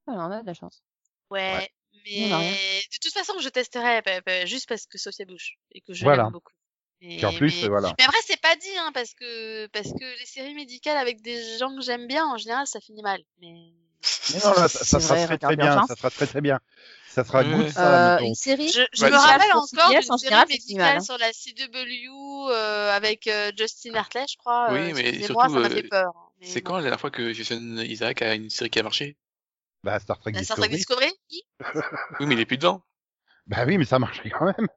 [0.06, 0.82] Ah, on a de la chance.
[1.30, 1.70] Ouais.
[2.04, 5.92] Mais de toute façon, je testerai bah, bah, juste parce que Sophia Bush et que
[5.94, 6.24] je Voilà.
[6.24, 6.52] l'aime beaucoup.
[7.00, 7.68] Et- en plus, mais...
[7.68, 7.94] voilà.
[7.98, 11.58] mais après, c'est pas dit, hein, parce que parce que les séries médicales avec des
[11.58, 13.20] gens que j'aime bien, en général, ça finit mal.
[13.40, 13.72] Mais
[14.32, 16.60] Mais non, là, ça, sera très très bien, ça sera très très bien.
[17.08, 20.12] Ça sera good ça, Euh, une série je, je Ouais, me c'est- rappelle encore d'une
[20.12, 21.00] en série général, médicale mal, hein.
[21.00, 24.68] sur la CW euh, avec euh, Justin Hartley, je crois.
[24.72, 26.12] Oui, euh, mais surtout, ça m'a fait peur.
[26.16, 28.82] hein, mais C'est quand la dernière fois que Jason Isaac a une série qui a
[28.82, 29.16] marché?
[29.84, 30.70] Bah, Star Trek Star Discovery.
[30.76, 31.12] Discovery
[32.20, 32.82] Oui, mais il est plus dedans.
[33.46, 34.68] Bah oui, mais ça marchait quand même.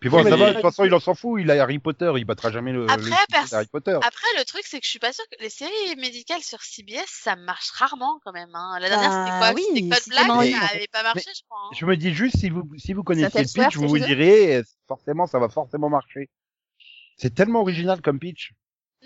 [0.00, 1.78] Puis bon, Oui, ça va, de toute façon, il en s'en fout, il a Harry
[1.78, 3.98] Potter, il battra jamais le, Après, le pers- d'Harry Potter.
[4.02, 7.04] Après, le truc, c'est que je suis pas sûre que les séries médicales sur CBS,
[7.08, 8.50] ça marche rarement quand même.
[8.54, 8.78] Hein.
[8.80, 9.54] La dernière, c'était Bah quoi?
[9.54, 10.26] Oui, C'était Code Black,
[10.60, 11.58] ça avait pas marché, je crois.
[11.64, 11.70] hein.
[11.78, 14.56] Je me dis juste, si vous, si vous connaissiez Saint le pitch, vous vous direz,
[14.58, 16.28] eh, forcément, ça va forcément marcher.
[17.16, 18.52] C'est tellement original comme pitch.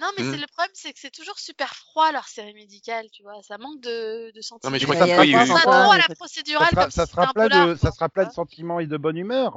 [0.01, 0.31] Non, mais Mm.
[0.33, 3.35] c'est le problème, c'est que c'est toujours super froid leur série médicale, tu vois.
[3.43, 4.71] Ça manque de, de sentiment.
[4.71, 5.35] Non, mais je crois que ça ça trop oui.
[5.35, 8.81] à la Ça procédurale, sera, comme ça sera plein de, ça sera plein de sentiments
[8.81, 9.57] et de bonne humeur.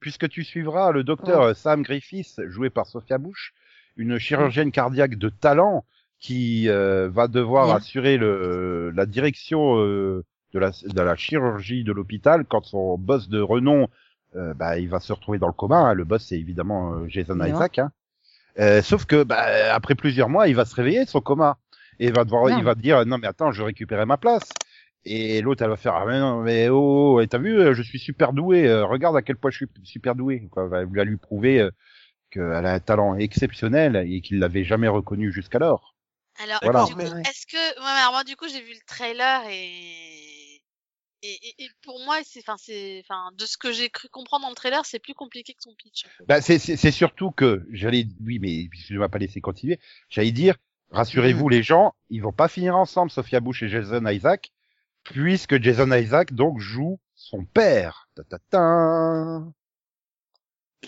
[0.00, 3.54] Puisque tu suivras le docteur euh, Sam Griffiths, joué par Sophia Bush,
[3.96, 5.84] une chirurgienne cardiaque de talent
[6.18, 11.92] qui euh, va devoir assurer le, la direction euh, de, la, de la chirurgie de
[11.92, 13.88] l'hôpital quand son boss de renom,
[14.36, 15.76] euh, bah, il va se retrouver dans le coma.
[15.78, 15.94] hein.
[15.94, 17.54] Le boss, c'est évidemment euh, Jason Bien.
[17.54, 17.78] Isaac.
[17.78, 17.92] Hein.
[18.60, 21.58] Euh, sauf que bah, après plusieurs mois, il va se réveiller de son coma
[21.98, 24.48] et il va devoir, il va dire non mais attends, je récupérer ma place.
[25.06, 27.82] Et l'autre, elle va faire, ah mais non, mais oh, et t'as vu, euh, je
[27.82, 30.48] suis super doué, euh, regarde à quel point je suis super doué.
[30.50, 30.70] Quoi.
[30.72, 31.70] Elle va lui prouver euh,
[32.30, 35.94] qu'elle a un talent exceptionnel et qu'il l'avait jamais reconnu jusqu'alors.
[36.42, 36.84] Alors, Voilà.
[36.86, 37.20] du coup, Ouais.
[37.20, 40.43] est-ce que, ouais, alors moi, du coup, j'ai vu le trailer et,
[41.24, 44.44] et, et, et pour moi, c'est, enfin, c'est, enfin, de ce que j'ai cru comprendre
[44.44, 46.06] dans le trailer, c'est plus compliqué que son pitch.
[46.26, 49.80] Bah, c'est, c'est, surtout que j'allais, oui, mais je ne vais pas laisser continuer.
[50.10, 50.56] J'allais dire,
[50.90, 54.52] rassurez-vous les gens, ils vont pas finir ensemble, Sophia Bush et Jason Isaac,
[55.02, 58.08] puisque Jason Isaac donc joue son père.
[58.14, 59.42] Ta ta ta.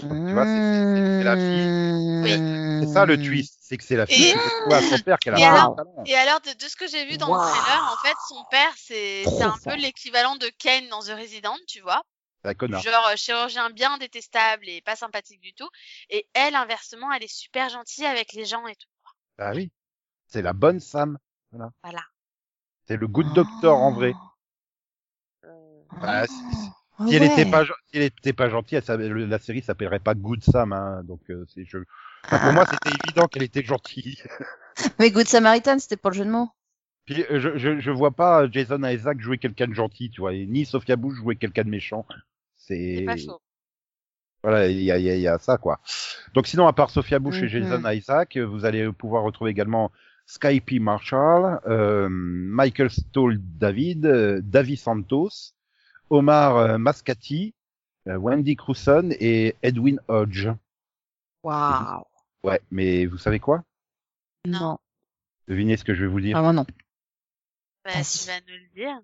[0.01, 2.83] Tu vois, c'est- c'est- c'est la fille.
[2.83, 4.35] C'est ça le twist, c'est que c'est la fille
[4.69, 5.77] Et- à son père qu'elle a Et alors-.
[6.07, 8.73] Et alors, de, de ce que j'ai vu dans le trailer, en fait, son père,
[8.77, 9.59] c'est, un fort.
[9.65, 12.03] peu l'équivalent de Kane dans The Resident, tu vois.
[12.43, 12.83] C'est un connard.
[12.83, 15.69] Genre euh, chirurgien bien détestable et pas sympathique du tout.
[16.11, 18.89] Et elle, inversement, elle est super gentille avec les gens et tout.
[19.39, 19.71] Ah oui.
[20.27, 21.19] C'est la bonne Sam.
[21.51, 22.03] Voilà.
[22.87, 24.13] C'est le good doctor en vrai.
[26.01, 26.25] Bah,
[26.99, 30.15] si, si elle était pas, si elle était pas gentille, elle la série s'appellerait pas
[30.15, 31.79] Good Sam, hein, donc euh, c'est je.
[32.25, 34.19] enfin, pour moi, c'était évident qu'elle était gentille.
[34.99, 36.51] Mais Good Samaritan, c'était pour le jeu de mots.
[37.05, 40.35] Puis euh, je, je je vois pas Jason Isaac jouer quelqu'un de gentil, tu vois,
[40.35, 42.07] et ni Sophia Bush jouer quelqu'un de méchant.
[42.57, 43.15] C'est pas
[44.43, 45.81] voilà, il y a, il y, a, il y a ça quoi.
[46.35, 47.49] Donc sinon, à part Sophia Bush et.
[47.49, 49.91] Jason Isaac, vous allez pouvoir retrouver également
[50.27, 55.55] Skype Marshall, euh, Michael Stoll David, euh, Davy Santos,
[56.11, 57.55] Omar euh, Mascati,
[58.09, 60.49] euh, Wendy Crewson et Edwin Hodge.
[61.43, 62.05] Waouh.
[62.43, 63.63] Ouais, mais vous savez quoi?
[64.45, 64.79] Non.
[65.49, 66.37] Devinez ce que je vais vous dire.
[66.37, 66.67] Vraiment non.
[67.85, 69.01] Bah, tu vas nous le dire.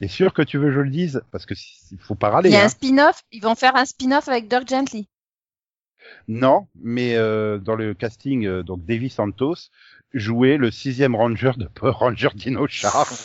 [0.00, 1.22] T'es sûr que tu veux que je le dise?
[1.30, 1.54] Parce que
[1.90, 2.50] il faut pas Il râler.
[2.50, 2.66] y a hein.
[2.66, 3.22] un spin-off.
[3.32, 5.08] Ils vont faire un spin-off avec Dirk Gently.
[6.28, 9.68] Non, mais euh, dans le casting, euh, donc Davy Santos
[10.14, 13.18] jouait le sixième ranger de Power Ranger Dino Charge.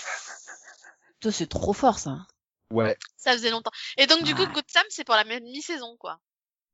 [1.22, 2.28] Toi, c'est trop fort, ça.
[2.72, 3.72] Ouais, Ça faisait longtemps.
[3.98, 4.52] Et donc, du coup, Ah.
[4.54, 6.20] Good Sam, c'est pour la même mi-saison, quoi.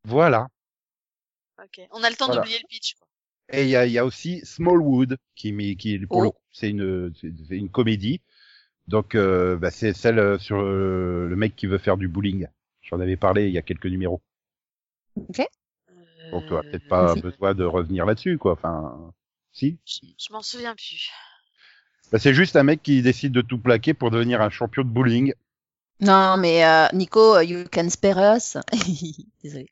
[0.06, 0.48] voilà.
[1.62, 1.82] Ok.
[1.92, 2.42] On a le temps Voilà.
[2.42, 3.08] d'oublier le pitch, quoi.
[3.54, 6.24] Et il y a, y a aussi Smallwood qui, qui pour Oh.
[6.24, 8.22] le coup, c'est une, c'est une comédie.
[8.88, 12.48] Donc, euh, bah, c'est celle euh, sur euh, le mec qui veut faire du bowling.
[12.82, 14.22] J'en avais parlé il y a quelques numéros.
[15.16, 18.54] Donc, tu peut-être pas besoin de revenir là-dessus, quoi.
[18.54, 19.14] Enfin,
[19.52, 19.78] si.
[19.86, 21.12] Je, je m'en souviens plus.
[22.12, 24.89] Bah, c'est juste un mec qui décide de tout plaquer pour devenir un champion de
[24.89, 25.34] bowling.
[26.02, 28.58] Non, mais euh, Nico, euh, you can spare us.
[29.43, 29.68] Désolé.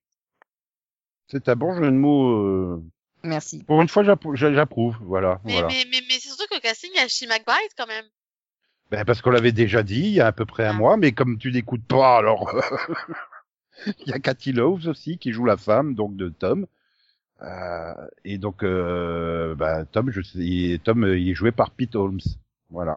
[1.28, 2.30] C'est un bon jeu de mots.
[2.30, 2.84] euh,
[3.24, 3.64] Merci.
[3.64, 4.36] Pour une fois, j'approuve.
[4.36, 5.42] j'approuve, Voilà.
[5.44, 5.68] Mais, voilà.
[5.68, 8.06] mais, mais, mais c'est surtout que le casting, il y a Shea McBride, quand même.
[8.92, 10.74] Ben, parce qu'on l'avait déjà dit il y a à peu près un Ah.
[10.74, 12.50] mois, mais comme tu n'écoutes pas, alors
[13.86, 16.66] il y a Cathy Loves aussi qui joue la femme donc de Tom.
[17.44, 17.94] Euh,
[18.26, 22.20] et donc euh, bah, Tom, je sais, il, Tom, il est joué par Pete Holmes.
[22.72, 22.96] Voilà.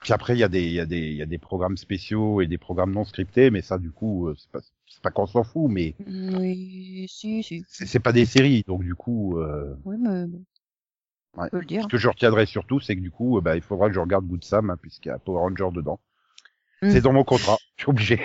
[0.00, 0.04] Hmm.
[0.04, 1.76] Puis après, il y a des, il y a des, il y a des programmes
[1.76, 5.10] spéciaux et des programmes non scriptés, mais ça, du coup, euh, c'est pas, c'est pas
[5.10, 7.64] qu'on s'en fout, mais Oui, si, si.
[7.68, 9.38] c'est pas des séries, donc du coup.
[9.38, 9.74] Euh...
[9.84, 10.24] Oui, mais.
[11.36, 11.48] Ouais.
[11.52, 11.82] Le dire.
[11.84, 14.00] Ce que je retiendrai surtout, c'est que du coup, euh, bah, il faudra que je
[14.00, 16.00] regarde Good Sam, hein, puisqu'il y a Power Ranger dedans.
[16.82, 16.90] Mm.
[16.90, 18.20] C'est dans mon contrat, je suis obligé.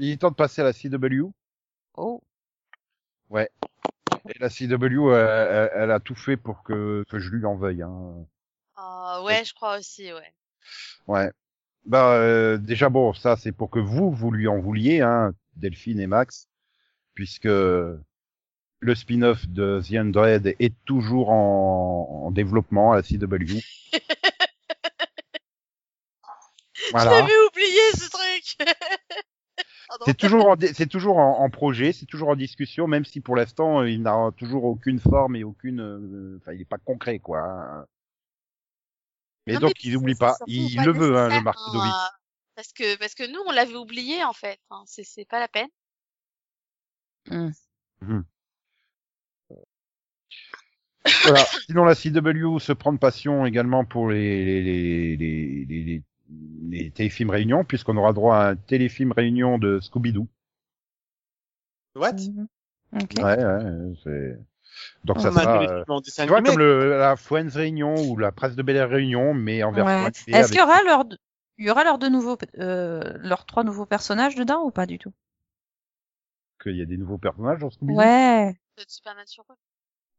[0.00, 1.30] Il est temps de passer à la CW.
[1.94, 2.22] Oh.
[4.28, 7.54] Et la CW, euh, elle, elle a tout fait pour que, que je lui en
[7.54, 7.82] veuille.
[7.82, 8.14] Hein.
[8.76, 10.32] Ah ouais, je crois aussi, ouais.
[11.06, 11.30] Ouais.
[11.84, 16.00] Bah euh, déjà bon, ça c'est pour que vous vous lui en vouliez, hein, Delphine
[16.00, 16.48] et Max,
[17.14, 18.02] puisque le
[18.94, 23.60] spin-off de The Undead est toujours en, en développement à la CW.
[26.92, 27.10] voilà.
[27.10, 28.68] J'avais oublié ce truc.
[30.06, 33.36] C'est toujours en, c'est toujours en, en projet, c'est toujours en discussion, même si pour
[33.36, 37.18] l'instant euh, il n'a toujours aucune forme et aucune, euh, enfin il est pas concret
[37.18, 37.40] quoi.
[37.40, 37.86] hein.
[39.46, 41.92] Mais Non, donc il n'oublie pas, il pas le veut hein, le Marc hein, Ludovic.
[41.92, 42.16] euh,
[42.54, 44.60] Parce que, parce que nous, on l'avait oublié, en fait.
[44.70, 44.82] hein.
[44.86, 45.68] C'est, c'est pas la peine.
[47.28, 47.50] Hmm.
[48.02, 48.24] Mhm.
[51.24, 51.44] Voilà.
[51.66, 56.02] Sinon, la CW se prend de passion également pour les, les, les, les,
[56.68, 60.26] les, téléfilms réunions, puisqu'on aura droit à un téléfilm réunion de Scooby-Doo.
[61.94, 62.12] What?
[62.14, 62.48] Mhm.
[62.96, 63.14] Ok.
[63.16, 64.38] Ouais, ouais, c'est...
[65.04, 65.84] Donc ça On a sera, euh,
[66.16, 69.62] tu vois, comme le, la Friends Réunion ou la Presse de Bel Air Réunion, mais
[69.62, 70.10] en version Ouais.
[70.10, 71.18] Est-ce avec- qu'il y aura leurs deux-
[71.58, 74.98] il y aura leurs deux nouveaux, euh, leurs trois nouveaux personnages dedans ou pas du
[74.98, 75.12] tout?
[76.62, 77.96] Qu'il y a des nouveaux personnages dans Scooby-Doo?
[77.96, 79.56] Ouais, De Supernatural.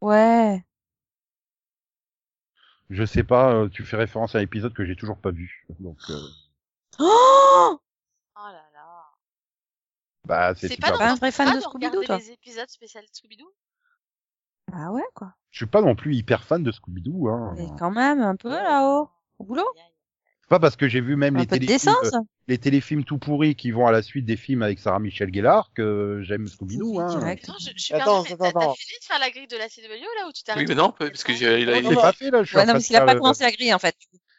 [0.02, 0.64] ouais.
[2.92, 5.66] Je sais pas, euh, tu fais référence à un épisode que j'ai toujours pas vu.
[5.80, 6.20] Donc, euh,
[7.00, 7.80] Oh
[8.36, 9.04] Oh là là.
[10.28, 13.08] bah, c'est pas Pas un vrai fan pas de Scooby-Doo, toi les épisodes spéciaux de
[13.08, 13.52] Scooby-Doo?
[14.74, 15.34] Ah ouais quoi.
[15.52, 17.54] Je suis pas non plus hyper fan de Scooby-Doo, hein.
[17.58, 19.66] Mais quand même un peu là-haut, au boulot?
[19.76, 19.91] Aïe, aïe.
[20.52, 23.72] C'est pas parce que j'ai vu même les téléfilms, euh, les téléfilms tout pourris qui
[23.72, 27.22] vont à la suite des films avec Sarah Michelle Gellar que j'aime Scooby-Doo, hein.
[27.26, 29.70] Attends, je, je suis Attends, perdue, mais t'as- fini de faire la grille de la
[29.70, 32.32] CW là ou tu t'arrêtes Oui, mais non, parce que j'ai, il a, pas fait,
[32.32, 32.44] là.
[32.44, 33.96] Je suis, Ouais, non, parce qu'il a pas le- commencé la grille en fait.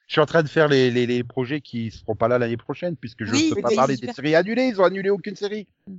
[0.06, 2.58] je suis en train de faire les, les, les projets qui seront pas là l'année
[2.58, 4.10] prochaine puisque je Oui, ne peux pas parler super.
[4.10, 4.64] des séries annulées.
[4.66, 5.66] Ils ont annulé aucune série.
[5.86, 5.94] Mm.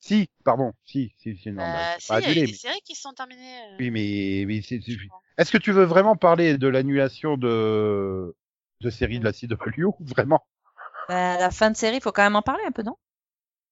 [0.00, 0.72] Si, pardon.
[0.86, 2.40] Si, si, si, non, bah, Euh, c'est si, pas il y a annulé.
[2.46, 3.42] des mais- séries qui sont terminées.
[3.72, 4.62] euh, Oui, mais, mais.
[5.36, 8.34] Est-ce que tu veux vraiment parler de l'annulation de
[8.80, 10.46] de séries de la CW Vraiment
[11.08, 12.96] Bah, la fin de série, faut quand même en parler un peu, non?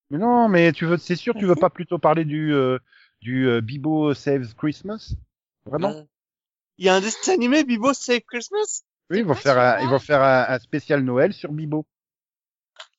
[0.09, 2.79] Mais non, mais tu veux, c'est sûr, tu veux pas plutôt parler du euh,
[3.21, 5.15] du euh, Bibo Saves Christmas?
[5.65, 6.07] Vraiment?
[6.77, 8.83] Il y a un dessin animé, Bibo Save Christmas?
[9.09, 11.85] Oui, ils vont faire un, ils vont faire un, un spécial Noël sur Bibo.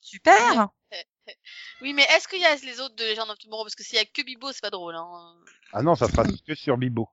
[0.01, 0.69] Super.
[1.83, 3.65] Oui, mais est-ce qu'il y a les autres de Legend of Tomorrow?
[3.65, 4.95] Parce que s'il y a que Bibo, c'est pas drôle.
[4.97, 5.37] Hein.
[5.75, 7.11] Ah non, ça sera que sur Bibo.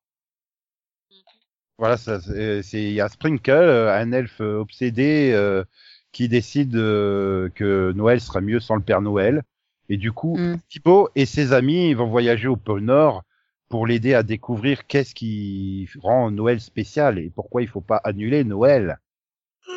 [1.78, 5.64] Voilà, ça, c'est, c'est- il y a Sprinkle, euh, un elfe euh, obsédé euh,
[6.12, 9.44] qui décide euh, que Noël sera mieux sans le Père Noël.
[9.90, 10.56] Et du coup, Mm.
[10.70, 13.24] Thibaut et ses amis vont voyager au pôle Nord
[13.70, 18.44] pour l'aider à découvrir qu'est-ce qui rend Noël spécial et pourquoi il faut pas annuler
[18.44, 19.00] Noël.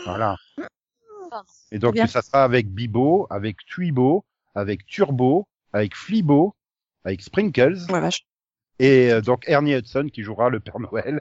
[0.05, 0.37] Voilà.
[1.73, 2.07] Et donc Bien.
[2.07, 4.25] ça sera avec Bibo, avec Tuibo,
[4.55, 6.55] avec Turbo, avec Flibo,
[7.05, 8.25] avec Sprinkles Ouais, vache.
[8.79, 11.21] et euh, donc Ernie Hudson qui jouera le Père Noël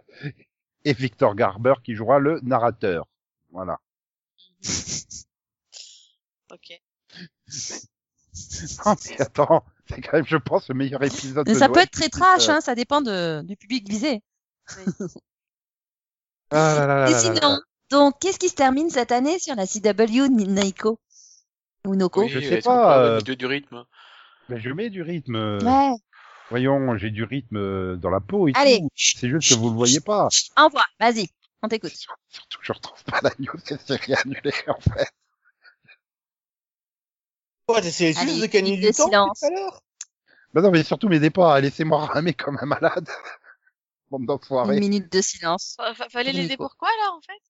[0.86, 3.08] et Victor Garber qui jouera le narrateur.
[3.52, 3.80] Voilà.
[6.54, 6.82] Ok.
[8.86, 11.80] Non, mais attends, c'est quand même, je pense, le meilleur épisode Mais de ça peut
[11.80, 14.22] être très trash, Euh, hein, ça dépend de, du public visé.
[16.50, 17.60] Ah là là là Et sinon,
[17.90, 20.98] donc, qu'est-ce qui se termine cette année sur la CW Naiko
[21.86, 23.84] Ou Noko Oui, je sais pas, euh, du, rythme?
[24.48, 25.36] Mais je mets du rythme.
[25.36, 25.94] Ouais.
[26.50, 28.80] Voyons, j'ai du rythme euh, dans la peau et Allez.
[28.80, 28.90] tout.
[28.96, 30.30] C'est juste que vous le voyez pas.
[30.56, 31.30] Envoie, vas-y,
[31.62, 31.94] on t'écoute.
[32.30, 35.12] Surtout, je retrouve pas la news des séries annulées, en fait.
[37.70, 39.40] Ouais, c'est Allez, juste de gagner minute du de temps silence.
[39.42, 39.84] tout à l'heure?
[40.54, 43.10] Bah non, mais surtout mes départs, laissez-moi ramer comme un malade.
[44.10, 44.80] Bande Une d'enfoirés.
[44.80, 45.76] minute de silence.
[45.96, 47.42] Fa- Fallait l'aider pourquoi là en fait?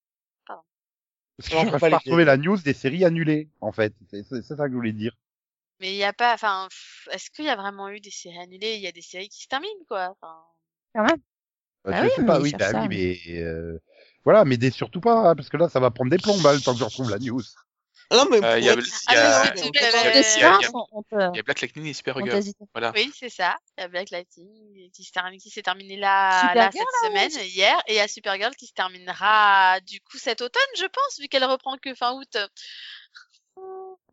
[1.37, 3.93] Parce que Non, je les- retrouver la news des séries annulées, en fait.
[4.09, 5.15] C'est c'est- c'est ça que je voulais dire.
[5.79, 6.33] Mais il y a pas.
[6.33, 6.67] Enfin,
[7.11, 8.75] est-ce qu'il y a vraiment eu des séries annulées?
[8.75, 10.09] Il y a des séries qui se terminent quoi.
[10.19, 10.43] Enfin,
[10.95, 11.17] Quand même.
[11.85, 12.81] Bah, Bah je oui, sais mais pas, oui, bah ça.
[12.81, 13.79] oui, mais euh,
[14.25, 16.53] voilà, mais des surtout pas, hein, parce que là, ça va prendre des plombes, hein,
[16.53, 17.41] le temps que je retrouve la news.
[18.09, 18.75] Ah Non, mais il y a-
[21.43, 22.41] Black Lightning et Supergirl.
[22.73, 22.91] Voilà.
[22.95, 23.55] Oui, c'est ça.
[23.77, 26.69] Il y a Black Lightning qui s'est terminé là, cette là,
[27.03, 30.85] semaine, hier, et il y a Supergirl qui se terminera du coup cet automne, je
[30.85, 32.37] pense, vu qu'elle reprend que fin août.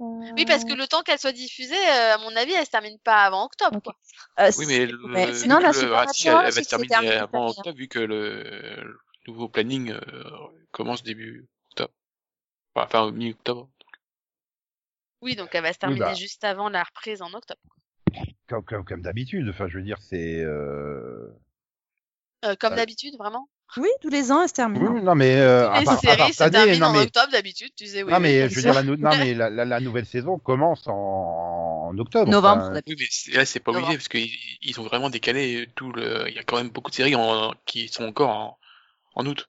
[0.00, 2.98] Oui, parce que le temps qu'elle soit diffusée, euh, à mon avis, elle se termine
[2.98, 3.80] pas avant octobre.
[3.80, 3.96] Quoi.
[4.40, 7.48] Euh, Oui, mais le, mais sinon, la le- ah, si, elle, va se terminer avant
[7.48, 10.30] octobre vu que le, le nouveau planning euh,
[10.72, 11.92] commence début octobre.
[12.74, 13.70] Enfin, mi-octobre.
[15.22, 16.14] Oui, donc elle va se terminer bah.
[16.14, 17.60] juste avant la reprise en octobre.
[18.48, 20.40] Comme, comme, comme d'habitude, enfin, je veux dire, c'est...
[20.40, 21.28] Euh...
[22.44, 23.48] Euh, comme Euh, d'habitude, vraiment?
[23.76, 24.86] Oui, tous les ans, elle se termine.
[24.86, 25.36] Oui, non, mais...
[25.40, 27.72] Euh, à Les à part séries se cette année, terminent non, en mais, octobre d'habitude,
[27.76, 28.12] tu sais, oui.
[28.12, 30.86] non, mais je veux dire, la, nou- non, mais la, la, la nouvelle saison commence
[30.86, 32.30] en, en octobre.
[32.30, 33.00] Novembre, enfin, d'habitude.
[33.00, 34.30] Oui, mais là, c'est pas obligé parce qu'ils
[34.62, 36.28] ils ont vraiment décalé tout le.
[36.28, 37.52] Il y a quand même beaucoup de séries en...
[37.66, 38.58] qui sont encore en,
[39.16, 39.48] en août.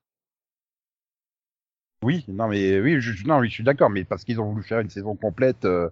[2.01, 4.63] Oui, non, mais oui, je, non, oui, je suis d'accord, mais parce qu'ils ont voulu
[4.63, 5.89] faire une saison complète, euh,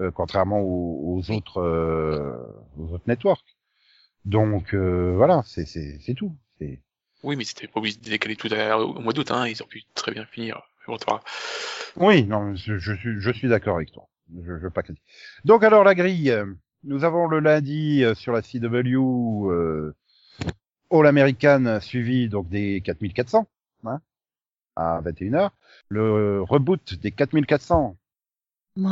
[0.00, 2.32] euh, contrairement aux, aux autres, euh,
[2.78, 3.56] aux autres networks.
[4.24, 6.36] Donc euh, voilà, c'est c'est c'est tout.
[6.58, 6.80] C'est
[7.22, 9.30] Oui, mais c'était pas obligé de décaler tout à- au mois d'août.
[9.30, 9.46] Hein.
[9.48, 10.62] Ils auraient pu très bien finir.
[10.86, 11.20] Bon, tu vois.
[11.96, 14.08] oui, non, je, je suis je suis d'accord avec toi.
[14.34, 15.04] Je, je veux pas critiquer.
[15.44, 16.34] Donc alors la grille,
[16.84, 19.94] nous avons le lundi euh, sur la CW euh,
[20.90, 23.46] All American suivi donc des 4400
[23.84, 24.00] hein,
[24.76, 25.50] à 21h.
[25.90, 27.96] Le reboot des 4400
[28.76, 28.84] Ouais.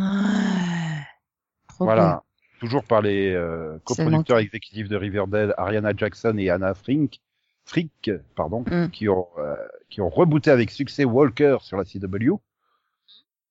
[1.68, 2.24] Trop Voilà.
[2.60, 7.20] toujours par les euh, coproducteurs exécutifs de Riverdale, Ariana Jackson et Anna Frink,
[7.68, 8.90] Frick, pardon, Mm.
[8.90, 9.56] qui ont euh,
[9.90, 12.34] qui ont rebooté avec succès Walker sur la CW.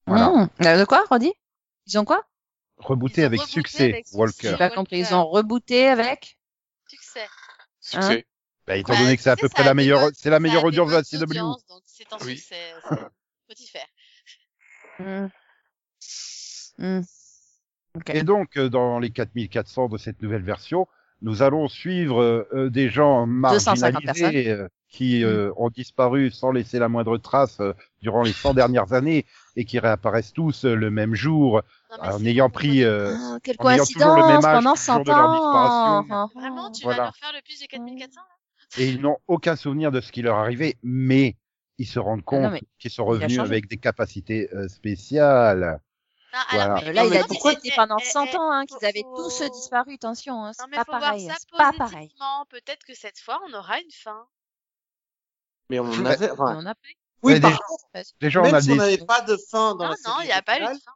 [0.07, 0.30] Voilà.
[0.30, 0.49] Mmh.
[0.66, 1.34] Euh, de quoi, Roddy
[1.88, 2.24] Ils ont quoi?
[2.78, 4.05] Rebooté avec rebooté succès avec.
[4.13, 4.49] Walker.
[4.51, 4.99] J'ai pas compris.
[4.99, 6.38] Ils ont rebooté avec
[6.88, 7.26] Succès.
[7.82, 8.26] Succès.
[8.68, 10.89] Bah, étant Bah, donné que c'est à peu près la meilleure, c'est la meilleure audience
[10.89, 11.34] de la CW.
[11.38, 12.38] Donc c'est un Oui.
[12.38, 12.55] succès.
[12.89, 12.95] c'est-
[13.47, 15.30] Faut y faire.
[17.95, 18.09] Ok.
[18.09, 20.88] Et donc, euh, dans les 4400 de cette nouvelle version,
[21.22, 26.51] nous allons suivre euh, euh, des gens 250 marginalisés euh, qui euh, ont disparu sans
[26.51, 30.76] laisser la moindre trace euh, durant les 100 dernières années et qui réapparaissent tous euh,
[30.76, 31.61] le même jour
[31.91, 32.84] Non, mais en ayant pris...
[32.84, 35.30] euh, Ah, quelle en ayant toujours le coïncidence même âge, pendant toujours 100 de leur
[35.30, 35.34] ans.
[35.34, 36.16] disparition.
[36.16, 36.97] Ah, Vraiment, tu Voilà.
[36.97, 38.26] vas leur faire le pitch des 4400 là
[38.78, 41.36] et ils n'ont aucun souvenir de ce qui leur arrivait, mais
[41.78, 45.80] ils se rendent compte non, mais qu'ils sont revenus avec des capacités euh, spéciales.
[46.36, 46.63] Non, Voilà.
[46.65, 48.25] alors, Euh, mais- Là, Non, il mais a dit que c'était pendant Eh, eh, 100
[48.25, 49.93] eh, ans hein, qu'ils avaient tous faut- disparu.
[49.95, 51.29] Attention, hein, Non, c'est pas pareil.
[51.57, 52.11] pas pareil.
[52.49, 54.27] Peut-être que cette fois, on aura une fin.
[55.69, 56.29] Mais on en avait.
[56.31, 56.73] Enfin, On a
[57.23, 57.86] oui, Ouais, par contre,
[58.19, 58.73] Déjà, on même a si des...
[58.73, 60.61] on n'avait pas de fin dans Non, la non, série il n'y a pas eu
[60.61, 60.91] de fin.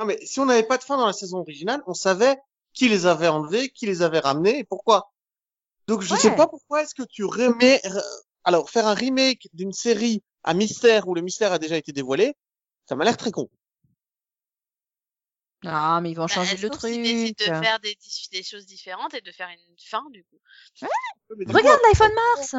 [0.00, 2.36] Non, mais si on n'avait pas de fin dans la saison originale, on savait
[2.74, 5.12] qui les avait enlevés, qui les avait ramenés et pourquoi.
[5.86, 6.20] Donc, je Ouais.
[6.20, 8.02] sais pas pourquoi est-ce que tu remets, re-
[8.44, 12.34] alors, faire un remake d'une série à mystère où le mystère a déjà été dévoilé,
[12.86, 13.48] ça m'a l'air très con.
[15.64, 16.92] Ah, mais ils vont Bah, changer le truc.
[16.92, 20.40] de faire des, choses différentes et de faire une fin, du coup?
[20.76, 22.54] Du Regarde l'iPhone Mars.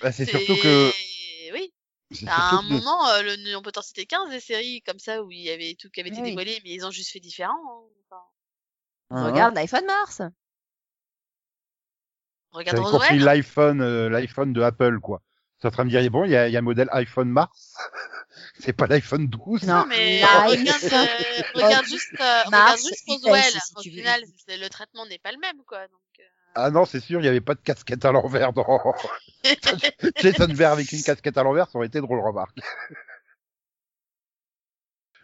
[0.00, 0.90] bah, c'est surtout que...
[1.52, 1.72] Oui,
[2.26, 5.22] à un que- moment, euh, le, on peut t'en citer 15 des séries comme ça
[5.22, 6.30] où il y avait tout qui avait été Oui.
[6.30, 7.54] dévoilé, mais ils ont juste fait différent.
[7.54, 7.82] hein.
[8.10, 8.22] Enfin,
[9.10, 10.22] Hein, Regarde l'iPhone Mars.
[12.50, 13.24] regarde J'avais compris Roswell.
[13.24, 15.22] l'iPhone, euh, l'iPhone de Apple, quoi.
[15.60, 17.76] C'est en train de dire, bon, il y y a un modèle iPhone Mars.
[18.58, 19.64] c'est pas l'iPhone 12.
[19.64, 19.74] Non.
[19.74, 20.24] Non, mais Live.
[20.60, 23.42] regarde, euh, regarde juste, euh, regarde juste US, Roswell.
[23.42, 25.86] si Au final, le traitement n'est pas le même, quoi.
[25.88, 26.22] Donc, euh,
[26.54, 28.94] Ah non, c'est sûr, il y avait pas de casquette à l'envers dans
[30.16, 32.58] Jason Bear avec une casquette à l'envers, ça aurait été drôle, remarque.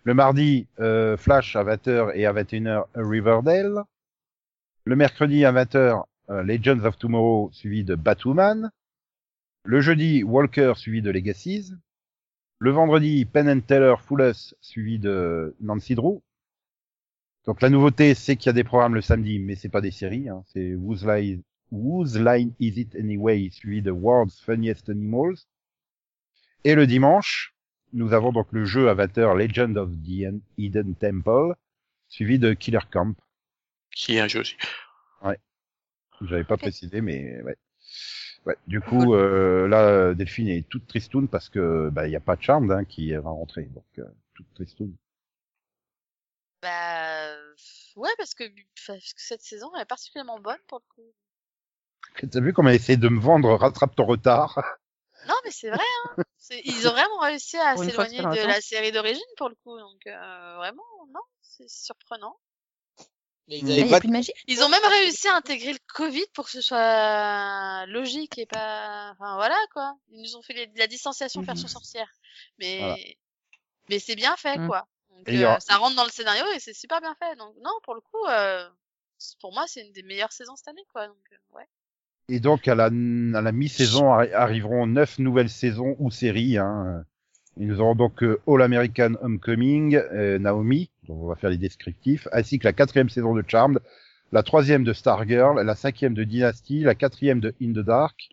[0.05, 3.85] Le mardi, euh, Flash à 20h et à 21h Riverdale.
[4.85, 8.73] Le mercredi à 20h, euh, Legends of Tomorrow suivi de Batwoman.
[9.65, 11.73] Le jeudi, Walker suivi de Legacies.
[12.63, 16.23] Le vendredi, Penn and Teller Full Us suivi de Nancy Drew.
[17.45, 19.91] Donc la nouveauté, c'est qu'il y a des programmes le samedi, mais c'est pas des
[19.91, 20.29] séries.
[20.29, 20.45] Hein.
[20.47, 21.43] C'est Whose Line,
[21.73, 25.39] Whose Line Is It Anyway, suivi de World's Funniest Animals.
[26.63, 27.53] Et le dimanche,
[27.95, 31.57] nous avons donc le jeu à 20h Legend of the Hidden Temple,
[32.07, 33.17] suivi de Killer Camp.
[33.91, 34.57] Qui est un jeu aussi.
[36.21, 37.57] J'avais pas précisé, mais ouais.
[38.47, 38.57] Ouais.
[38.67, 42.35] Du coup, euh, là, Delphine est toute tristoune parce que bah il y a pas
[42.37, 44.95] de Charmed hein, qui va rentrer, donc euh, toute tristoune.
[46.63, 47.35] bah,
[47.97, 48.45] ouais, parce que,
[48.87, 51.13] parce que cette saison elle est particulièrement bonne pour le coup.
[52.31, 54.63] T'as vu comment elle essaie de me vendre rattrape ton retard?
[55.29, 56.17] Non, mais c'est vrai, hein.
[56.37, 60.05] C'est- Ils ont vraiment réussi à s'éloigner de la série d'origine pour le coup, donc
[60.09, 60.83] euh, vraiment,
[61.15, 62.37] non, c'est surprenant.
[63.53, 64.33] Mais ils Il avaient n'y pas a plus de magie?
[64.49, 69.11] Ils ont même réussi à intégrer le Covid pour que ce soit logique et pas,
[69.13, 69.95] enfin voilà quoi.
[70.11, 71.47] Ils nous ont fait les- la distanciation Mhm.
[71.47, 72.11] version sorcière,
[72.59, 72.97] mais Voilà.
[73.91, 74.67] mais c'est bien fait Mhm.
[74.69, 74.87] quoi.
[75.11, 77.37] Donc, euh, aura- ça rentre dans le scénario et c'est super bien fait.
[77.37, 78.69] Donc non, pour le coup, euh,
[79.41, 81.07] pour moi c'est une des meilleures saisons cette année quoi.
[81.07, 81.67] Donc euh, ouais.
[82.29, 82.91] Et donc à la, à
[83.43, 86.57] la mi-saison arri- arriveront neuf nouvelles saisons ou séries.
[86.57, 87.05] Hein.
[87.61, 91.59] Et nous aurons donc euh, All American Homecoming, euh, Naomi, dont on va faire les
[91.59, 93.81] descriptifs, ainsi que la quatrième saison de Charmed,
[94.33, 98.31] la troisième de Stargirl, la cinquième de Dynasty, la quatrième de In the Dark,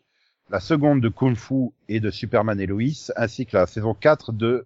[0.50, 4.32] la seconde de Kung Fu et de Superman et Lois, ainsi que la saison 4
[4.32, 4.66] de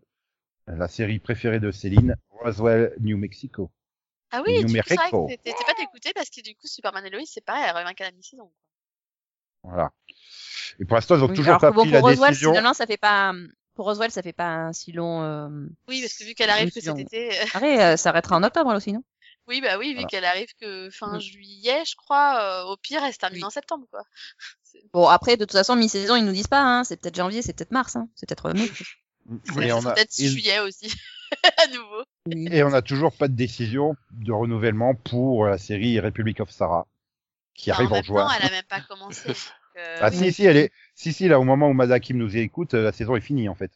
[0.67, 3.71] la série préférée de Céline, Roswell, New Mexico.
[4.31, 5.27] Ah oui, New du coup c'est vrai Mexico.
[5.27, 7.95] que t'étais pas d'écouter parce que du coup Superman et Lois c'est pareil, elle revient
[7.95, 8.51] qu'à la mi-saison.
[9.63, 9.91] Voilà.
[10.79, 12.49] Et pour l'instant, ils ont Oui, toujours pas bon, pris la pour Roswell, décision.
[12.51, 13.33] finalement, ça fait pas.
[13.75, 15.23] Pour Roswell, ça fait pas un si long.
[15.23, 15.49] Euh...
[15.87, 18.43] Oui, parce que vu qu'elle arrive que cet été, euh, Arrête, euh, ça arrêtera en
[18.43, 19.03] octobre, là aussi, non?
[19.47, 20.07] Oui bah oui, vu Voilà.
[20.07, 21.19] qu'elle arrive que fin Mm.
[21.19, 23.43] juillet, je crois, euh, au pire elle se termine Oui.
[23.45, 24.01] en septembre quoi.
[24.93, 26.61] Bon, après, de toute façon, mi-saison, ils nous disent pas.
[26.63, 26.83] Hein.
[26.83, 27.95] C'est peut-être janvier, c'est peut-être mars.
[27.95, 28.07] Hein.
[28.15, 28.63] C'est peut-être mai.
[29.67, 30.91] Et on c'est a, peut-être et- juillet aussi,
[31.57, 32.03] à nouveau.
[32.27, 32.47] Oui.
[32.51, 36.87] Et on n'a toujours pas de décision de renouvellement pour la série Republic of Sarah,
[37.53, 38.25] qui Enfin, arrive en juin.
[38.27, 39.29] temps, elle a même pas commencé.
[39.77, 40.17] euh, Ah oui.
[40.17, 42.91] si, si, elle est, si, si, là, au moment où Madakim nous écoute, euh, la
[42.91, 43.71] saison est finie, en fait.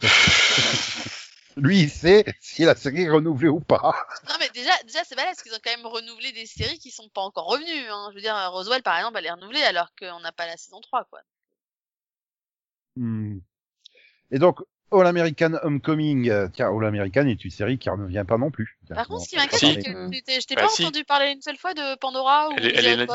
[1.56, 3.94] Lui, il sait si la série est renouvelée ou pas.
[4.28, 6.90] Non mais déjà, déjà c'est balèze parce qu'ils ont quand même renouvelé des séries qui
[6.90, 7.88] sont pas encore revenues.
[7.88, 8.08] Hein.
[8.10, 10.80] Je veux dire, Roswell par exemple, elle est renouvelée alors qu'on n'a pas la saison
[10.80, 11.20] 3 quoi.
[12.96, 13.38] Hmm.
[14.32, 14.58] Et donc,
[14.90, 16.28] All American Homecoming.
[16.28, 18.76] euh, Tiens, All American est une série qui ne revient pas non plus.
[18.86, 19.90] Tiens, Par contre, ce qui m'inquiète, c'est que
[20.40, 20.82] je t'ai Bah, pas si.
[20.84, 23.06] entendu parler une seule fois de Pandora ou Elle elle est.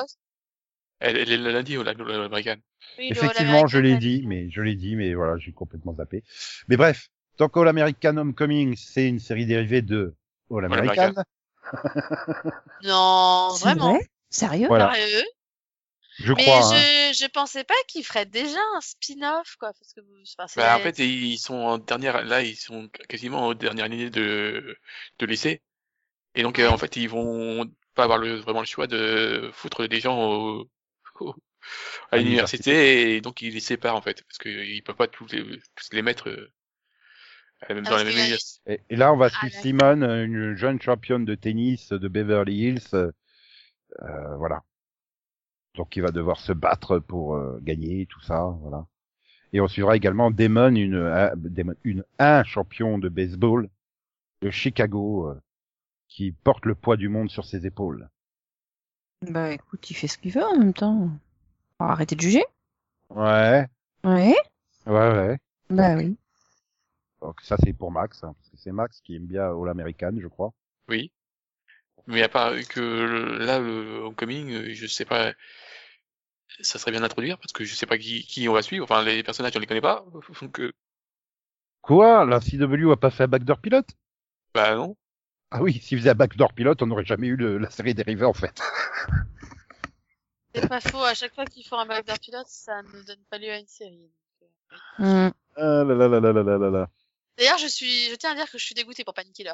[0.99, 1.81] Elle, elle est le lundi au.
[1.81, 6.23] Oui, le Effectivement, je l'ai dit, mais je l'ai dit, mais voilà, j'ai complètement zappé.
[6.67, 10.13] Mais bref, donc All American Homecoming, c'est une série dérivée de
[10.51, 11.13] All All American.
[12.83, 13.93] Non, vraiment.
[13.93, 14.07] vrai?
[14.29, 14.67] Sérieux?
[14.67, 15.23] Voilà, Sérieux?
[16.19, 16.73] Je Mais crois.
[16.75, 16.81] hein.
[17.13, 19.71] je, je pensais pas qu'il ferait déjà un spin-off, quoi.
[19.73, 20.01] Parce que,
[20.37, 24.09] enfin, Bah, en fait, ils sont en dernière, là, ils sont quasiment aux dernières années
[24.09, 24.77] de,
[25.19, 25.61] de lycée.
[26.35, 29.87] Et donc, euh, en fait, ils vont pas avoir le, vraiment le choix de foutre
[29.87, 30.69] des gens au,
[31.21, 31.35] au-
[32.11, 34.23] à l'université et donc ils les séparent, en fait.
[34.23, 36.51] Parce qu'ils peuvent pas tous les, tous les mettre, euh,
[37.69, 38.73] Ah, dans la même université.
[38.73, 39.53] Et, et là, on va Ah, suivre.
[39.61, 42.79] Simone, une jeune championne de tennis de Beverly Hills.
[42.93, 43.11] euh,
[44.01, 44.63] euh, voilà.
[45.75, 48.85] Donc, il va devoir se battre pour euh, gagner, tout ça, voilà.
[49.53, 53.69] Et on suivra également Damon, une, un, Damon, une, un champion de baseball
[54.41, 55.41] de Chicago, euh,
[56.07, 58.09] qui porte le poids du monde sur ses épaules.
[59.21, 61.09] Bah écoute, il fait ce qu'il veut en même temps.
[61.79, 62.45] On va arrêter de juger.
[63.09, 63.67] Ouais,
[64.03, 64.35] Ouais.
[64.85, 65.39] ouais, ouais.
[65.69, 66.17] Bah oui.
[67.21, 70.11] Donc ça, c'est pour Max, hein, parce que c'est Max qui aime bien All American,
[70.19, 70.51] je crois.
[70.89, 71.11] Oui.
[72.07, 75.33] Mais à part que le- là, le Homecoming, euh, je sais pas,
[76.61, 78.83] ça serait bien d'introduire parce que je sais pas qui, qui on va suivre.
[78.83, 80.05] Enfin, les personnages, on les connaît pas.
[80.41, 80.71] Donc, euh,
[81.81, 82.23] Quoi?
[82.25, 83.89] La CW a pas fait un backdoor pilote?
[84.53, 84.95] Bah non.
[85.51, 88.25] Ah oui, s'il faisait un backdoor pilote, on n'aurait jamais eu le, la série dérivée
[88.25, 88.61] en fait.
[90.53, 93.37] C'est pas faux, à chaque fois qu'ils font un backdoor pilote, ça ne donne pas
[93.37, 94.11] lieu à une série.
[94.99, 95.29] Mm.
[95.57, 96.89] Ah là là là là là là là.
[97.37, 99.53] D'ailleurs, je suis, je tiens à dire que je suis dégoûté pour Panic Killer.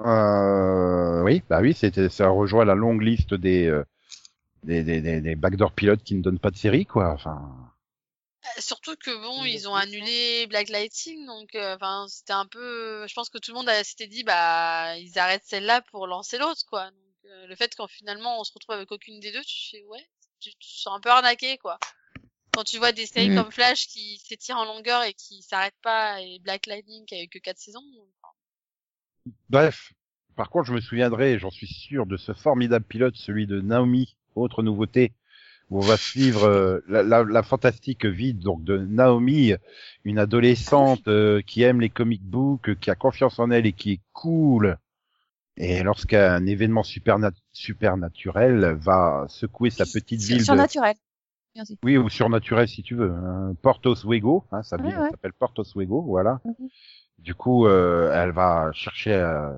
[0.00, 3.84] Euh, oui, bah oui, c'était, ça rejoint la longue liste des, euh,
[4.62, 7.10] des, des, des, des backdoor pilotes qui ne donnent pas de série quoi.
[7.10, 7.70] Enfin.
[8.58, 13.06] Surtout que bon, ils ont annulé Black Lightning, donc euh, enfin c'était un peu.
[13.06, 16.64] Je pense que tout le monde s'était dit bah ils arrêtent celle-là pour lancer l'autre
[16.68, 16.90] quoi.
[16.90, 19.84] Donc euh, le fait qu'en finalement on se retrouve avec aucune des deux, tu fais
[19.84, 20.06] ouais,
[20.40, 21.78] tu tu te sens un peu arnaqué quoi.
[22.52, 23.36] Quand tu vois des séries Mm.
[23.36, 27.22] comme Flash qui s'étirent en longueur et qui s'arrêtent pas et Black Lightning qui a
[27.22, 27.84] eu que quatre saisons.
[28.22, 28.34] enfin,
[29.50, 29.92] bref.
[30.36, 34.16] Par contre, je me souviendrai, j'en suis sûr, de ce formidable pilote, celui de Naomi,
[34.34, 35.14] autre nouveauté,
[35.70, 39.52] où on va suivre euh, la, la, la fantastique vie donc de Naomi,
[40.04, 43.92] une adolescente euh, qui aime les comic books, qui a confiance en elle et qui
[43.92, 44.78] est cool.
[45.56, 50.42] Et lorsqu'un événement supernat supernaturel va secouer sa petite ville de...
[50.44, 50.94] Surnaturel.
[51.54, 51.78] Merci.
[51.82, 53.10] Oui, ou surnaturel si tu veux.
[53.10, 53.54] Hein.
[53.62, 55.10] Porto Suego, hein, sa ville Ouais, ouais.
[55.10, 56.40] s'appelle Porto Suego, voilà.
[56.44, 56.68] Mhm.
[57.18, 59.50] Du coup, euh, elle va chercher euh,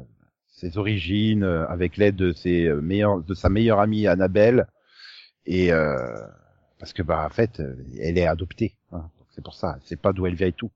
[0.47, 4.69] ses origines euh, avec l'aide de ses euh, meilleurs, de sa meilleure amie Annabelle,
[5.49, 6.27] et euh,
[6.79, 8.77] parce que bah en fait, euh, elle est adoptée.
[8.93, 9.77] Hein, c'est pour ça.
[9.81, 10.71] Elle sait pas d'où elle vient et tout.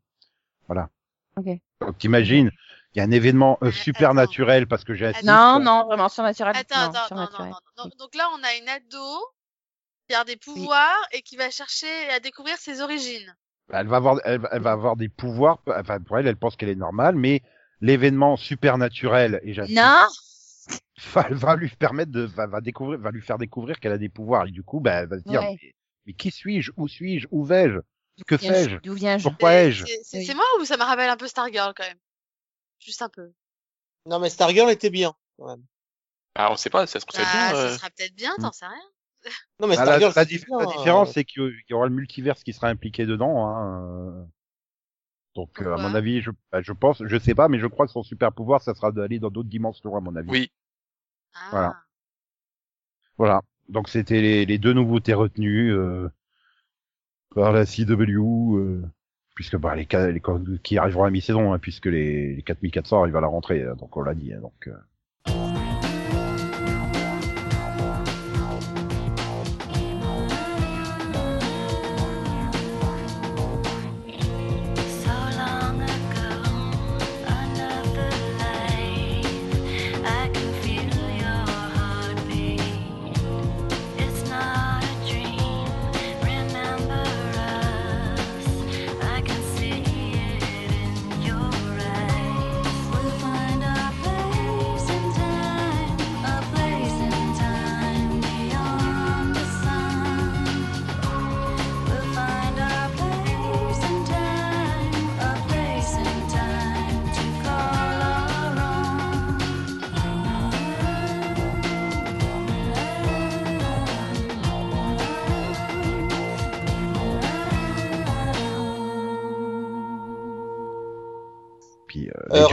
[0.66, 0.88] Voilà.
[1.36, 1.46] Ok.
[1.80, 2.50] Donc t'imagines,
[2.94, 5.26] il y a un événement euh, Euh, supernaturel parce que j'ai assisté.
[5.26, 6.56] Non, non, vraiment surnaturel.
[6.56, 7.90] Attends, non, attends, non, non, non, non.
[7.98, 9.24] Donc là on a une ado
[10.08, 13.34] qui a des pouvoirs et qui va chercher à découvrir ses origines.
[13.72, 15.58] Elle va avoir, elle, va- elle va avoir des pouvoirs.
[15.66, 17.42] Enfin, pour elle, elle pense qu'elle est normale, mais
[17.80, 20.06] l'événement supernaturel, et j'insiste, Non.
[21.14, 24.08] Va, va lui permettre de, va, va découvrir, va lui faire découvrir qu'elle a des
[24.08, 24.46] pouvoirs.
[24.46, 25.58] Et du coup, ben, elle va se dire, Ouais.
[25.62, 25.74] mais,
[26.06, 26.72] mais qui suis-je?
[26.76, 27.26] Où suis-je?
[27.30, 27.78] Où vais-je?
[28.26, 28.76] Que fais-je?
[28.82, 29.22] D'où viens-je?
[29.28, 29.84] Pourquoi C'est- ai-je?
[30.04, 30.34] C'est Oui.
[30.34, 31.98] moi ou ça me rappelle un peu Stargirl quand même?
[32.78, 33.32] Juste un peu.
[34.06, 35.64] Non, mais Stargirl était bien, quand même.
[36.34, 37.56] Ah, on sait pas, ça se trouve Ah, bien.
[37.58, 37.76] ça euh.
[37.76, 38.74] sera peut-être bien, t'en sais rien.
[39.60, 40.76] Non, mais Ah, la, Stargirl, la dif- bien, la hein.
[40.76, 43.46] différence, c'est qu'il y- aura le multiverse qui sera impliqué dedans.
[43.46, 43.86] Hein.
[43.86, 44.24] euh.
[45.34, 47.86] Donc, euh, à mon avis, je, bah, je pense, je sais pas, mais je crois
[47.86, 50.28] que son super pouvoir, ça sera d'aller dans d'autres dimensions, à mon avis.
[50.30, 50.52] Oui.
[51.34, 51.50] Ah.
[51.50, 51.82] Voilà.
[53.18, 53.40] Voilà.
[53.70, 56.08] Donc c'était les, les deux nouveautés retenues euh,
[57.34, 58.82] par la CW, euh,
[59.34, 60.22] puisque bah, les, les
[60.62, 63.74] qui arriveront à la mi-saison, hein, puisque les, les 4400 arrivent à la rentrée, euh,
[63.74, 64.32] donc on l'a dit.
[64.32, 64.76] hein, donc euh.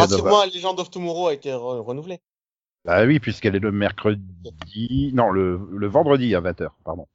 [0.09, 2.19] Legend of- Rassure-moi, Legend of Tomorrow a été re- renouvelé.
[2.85, 7.07] Bah oui, puisqu'elle est le mercredi, non, le, le vendredi à 20h, pardon.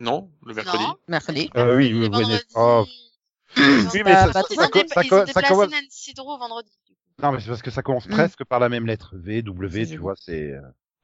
[0.00, 0.82] Non, le mercredi.
[0.84, 0.94] Non.
[1.08, 1.50] Mercredi.
[1.56, 1.92] Euh, oui.
[1.94, 2.24] Oh, Ils
[2.56, 4.62] ont- Oui, mais Bah, ça, bah, ils ça,
[5.26, 5.70] ça, ça commence.
[5.70, 6.70] Nancy Drew vendredi.
[7.22, 8.12] Non, mais c'est parce que ça commence Mm.
[8.12, 9.10] presque par la même lettre.
[9.14, 10.60] V, W, tu vois, c'est, euh,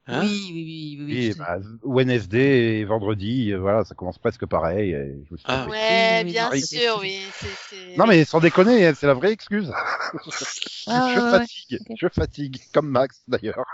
[0.09, 0.63] Hein oui, oui,
[0.99, 1.27] oui, oui.
[1.29, 4.91] oui, bah, Wednesday et vendredi, euh, voilà, ça commence presque pareil.
[4.91, 5.67] et je me suis Ah.
[5.67, 7.19] Ouais, oui, bien oui, sûr, oui.
[7.25, 7.31] oui.
[7.69, 9.71] c'était- Non, mais sans déconner, hein, c'est la vraie excuse.
[10.89, 13.65] Ah, je ouais, ouais, fatigue, je fatigue, comme Max d'ailleurs.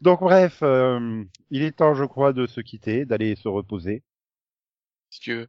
[0.00, 4.02] Donc bref, euh, il est temps, je crois, de se quitter, d'aller se reposer.
[5.10, 5.48] Si tu veux.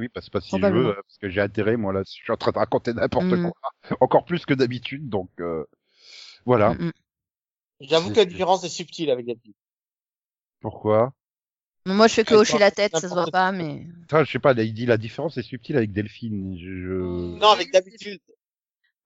[0.00, 2.10] Oui, bah, c'est pas si je veux, euh, parce que j'ai intérêt, moi, là, je
[2.12, 3.50] suis en train de raconter n'importe Mm.
[3.50, 5.64] quoi, encore plus que d'habitude, donc euh,
[6.46, 6.74] voilà.
[6.74, 6.92] Mm, mm.
[7.88, 9.54] J'avoue que la différence est subtile avec d'habitude.
[10.60, 11.12] Pourquoi?
[11.86, 13.86] Moi, je fais que hocher la tête, ça se voit pas, mais.
[14.02, 16.56] Putain, je sais pas, il dit la différence est subtile avec Delphine.
[16.58, 17.38] Je.
[17.38, 18.20] Non, avec d'habitude.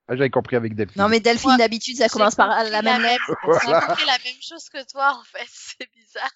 [0.06, 1.02] Ah, j'avais compris avec Delphine.
[1.02, 3.22] Non, mais Delphine, d'habitude, ça J'ai commence par la même lettre.
[3.28, 3.86] J'ai Voilà.
[3.86, 5.46] compris la même chose que toi, en fait.
[5.48, 6.30] C'est bizarre.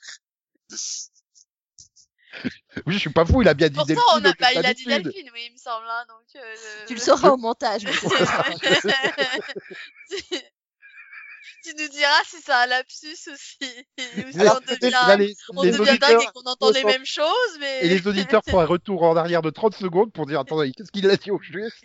[2.87, 4.25] Oui, je suis pas fou, il a bien dit Pourtant, Delphine.
[4.25, 4.85] lieu pas, il a dit.
[4.85, 6.55] Delphine, oui, il me semble, hein, donc, euh,
[6.87, 7.83] Tu le sauras au montage.
[11.77, 11.83] tu...
[11.83, 13.59] nous diras si c'est un lapsus ou si,
[14.19, 16.71] ou si Alors, on devient, là, les, on les devient auditeurs, dingue et qu'on entend
[16.71, 17.87] les mêmes choses, mais...
[17.87, 20.93] et les auditeurs font un retour en arrière de 30 secondes pour dire, attendez, qu'est-ce
[20.93, 21.77] qu'il a dit au juste?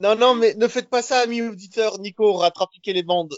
[0.00, 1.98] Non, non, mais ne faites pas ça, amis auditeurs.
[2.00, 3.34] Nico aura trafiqué les bandes.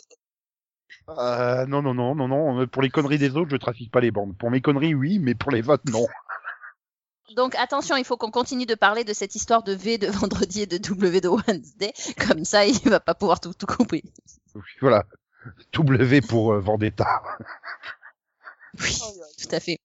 [1.10, 2.66] euh, Non, non, non, non, non.
[2.66, 4.36] Pour les conneries des autres, je trafique pas les bandes.
[4.38, 6.06] Pour mes conneries, oui, mais pour les votes, non.
[7.36, 10.62] Donc attention, il faut qu'on continue de parler de cette histoire de V de vendredi
[10.62, 11.92] et de W de Wednesday.
[12.28, 14.02] Comme ça, il va pas pouvoir tout, tout couper.
[14.54, 15.04] Oui, Voilà.
[15.72, 17.22] W pour euh, Vendetta.
[18.80, 18.98] Oui,
[19.40, 19.78] tout à fait.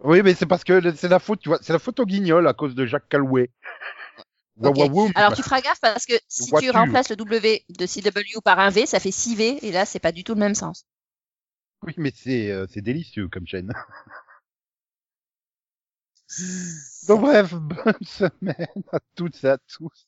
[0.00, 2.46] Oui, mais c'est parce que c'est la faute, tu vois, c'est la faute au guignol
[2.46, 3.50] à cause de Jacques Calouet.
[4.60, 4.76] Ok.
[4.76, 5.12] Wawawoum.
[5.14, 8.70] Alors tu feras gaffe parce que si tu remplaces le W de CW par un
[8.70, 10.86] V, ça fait 6 V et là c'est pas du tout le même sens.
[11.82, 13.72] Oui, mais c'est euh, c'est délicieux comme chaîne.
[17.08, 20.06] Donc bref, bonne semaine à toutes et à tous.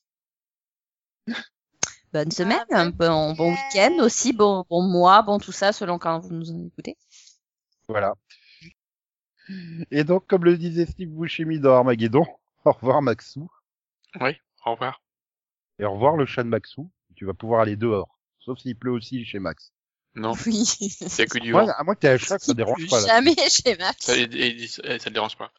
[2.13, 3.97] Bonne semaine, bon un bon, bon week-end.
[3.99, 6.97] aussi, bon, bon mois, bon tout ça selon quand vous nous en écoutez.
[7.87, 8.13] Voilà.
[9.91, 12.25] Et donc, comme le disait Steve Buscemi dans Armageddon,
[12.65, 13.49] au revoir Maxou.
[14.19, 14.31] Oui,
[14.65, 15.01] au revoir.
[15.79, 16.89] Et au revoir le chat de Maxou.
[17.15, 18.17] Tu vas pouvoir aller dehors.
[18.39, 19.71] Sauf s'il pleut aussi chez Max.
[20.15, 20.65] Non, Oui.
[20.65, 21.67] c'est que du vent.
[21.67, 23.01] à moins que t'aies un chat, ça dérange Plus pas.
[23.01, 23.07] Là.
[23.07, 23.97] Jamais chez Max.
[24.05, 25.51] Ça, et- et- ça te dérange pas.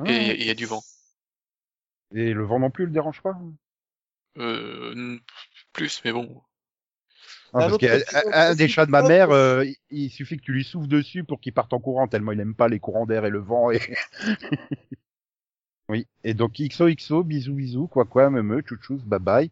[0.00, 0.04] Ah.
[0.10, 0.82] Et il y a du vent.
[2.14, 3.38] Et le vent non plus le dérange pas?
[4.38, 5.18] Euh,
[5.72, 6.42] plus, mais bon.
[7.54, 10.36] Un parce autre qu'un un- un des chats de ma mère, euh, il- il suffit
[10.36, 12.78] que tu lui souffles dessus pour qu'il parte en courant, tellement il aime pas les
[12.78, 13.70] courants d'air et le vent.
[13.70, 13.80] Et...
[15.88, 16.06] oui.
[16.24, 19.50] Et donc XOXO, bisous bisous, quoi quoi, me me, chouchous, bye bye,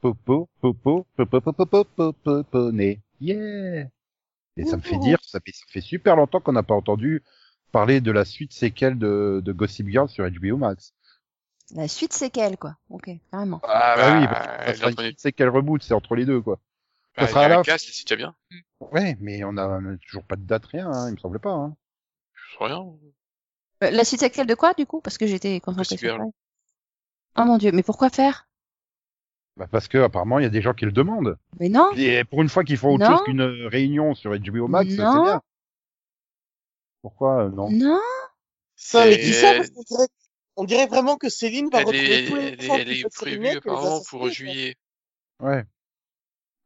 [0.00, 3.00] popo, popo, popo, popo, popo, popo, né.
[3.20, 3.88] Yeah.
[4.56, 7.22] Et ça me fait dire, ça fait, ça fait super longtemps qu'on n'a pas entendu
[7.72, 10.92] parler de la suite séquelle de, de Gossip Girl sur HBO Max.
[11.74, 13.60] La suite c'est quelle quoi Ok, carrément.
[13.64, 16.24] Ah, bah, oui, parce que ça elle sera est une séquelle reboot, c'est entre les
[16.24, 16.58] deux quoi.
[17.16, 17.58] Bah, Ça sera il y a là.
[17.58, 18.34] un cast, c'est déjà bien.
[18.92, 21.38] Ouais, mais on a, on a toujours pas de date, rien, hein, il me semblait
[21.40, 21.52] pas.
[21.52, 21.74] Hein.
[22.34, 22.86] Je sais rien.
[23.84, 25.00] Euh, La suite c'est quelle de quoi du coup?
[25.00, 26.18] Parce que j'étais concentrée Gossip sur.
[27.38, 28.48] Oh mon dieu, mais pourquoi faire?
[29.56, 31.38] Bah parce que apparemment il y a des gens qui le demandent.
[31.58, 31.90] Mais non.
[31.96, 33.16] Et pour une fois qu'ils font autre Non.
[33.16, 35.22] chose qu'une réunion sur HBO Max, c'est Non.
[35.24, 35.42] bien.
[37.06, 37.70] Pourquoi euh, non?
[37.70, 38.00] Non.
[38.74, 40.08] Ça, mais dis ça parce qu'on dirait,
[40.56, 43.46] on dirait vraiment que Céline va Elle retrouver est, tous les elle est, elle prévue
[43.46, 44.74] apparemment pour juillet.
[45.40, 45.64] Ouais.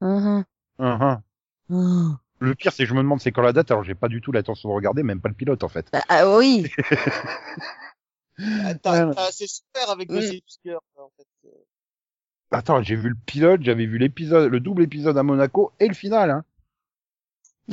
[0.01, 0.45] Mhm.
[0.79, 1.21] Uhum.
[1.71, 2.15] Oh.
[2.39, 4.23] Le pire c'est que je me demande c'est quand la date, alors j'ai pas du
[4.23, 5.89] tout l'intention de regarder, même pas le pilote en fait.
[5.93, 6.67] Bah, ah oui.
[8.83, 10.15] t'as- c'est super avec Mm.
[10.15, 11.27] Gossip Girl, en fait.
[11.49, 11.53] Euh,
[12.51, 15.93] Attends, j'ai vu le pilote, j'avais vu l'épisode, le double épisode à Monaco et le
[15.95, 16.31] final.
[16.31, 16.45] Hein.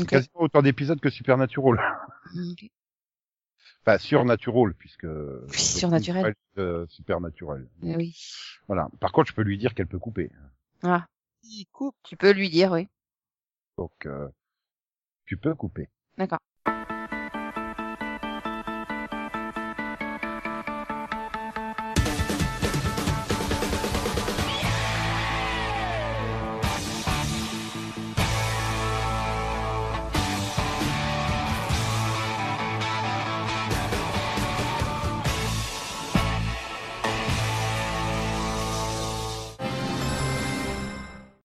[0.06, 1.80] Quasiment autant d'épisodes que Supernatural.
[2.36, 2.70] Ok.
[3.86, 5.06] Enfin, Surnatural, puisque...
[5.06, 6.36] Oui, surnaturel.
[6.58, 7.68] Euh, Supernatural.
[7.84, 8.18] Eh Oui.
[8.68, 8.90] Voilà.
[9.00, 10.30] Par contre, je peux lui dire qu'elle peut couper.
[10.84, 11.06] Ah,
[11.44, 11.96] il coupe.
[12.04, 12.88] tu peux lui dire oui.
[13.78, 14.28] Donc, euh,
[15.26, 15.90] tu peux couper.
[16.18, 16.40] D'accord.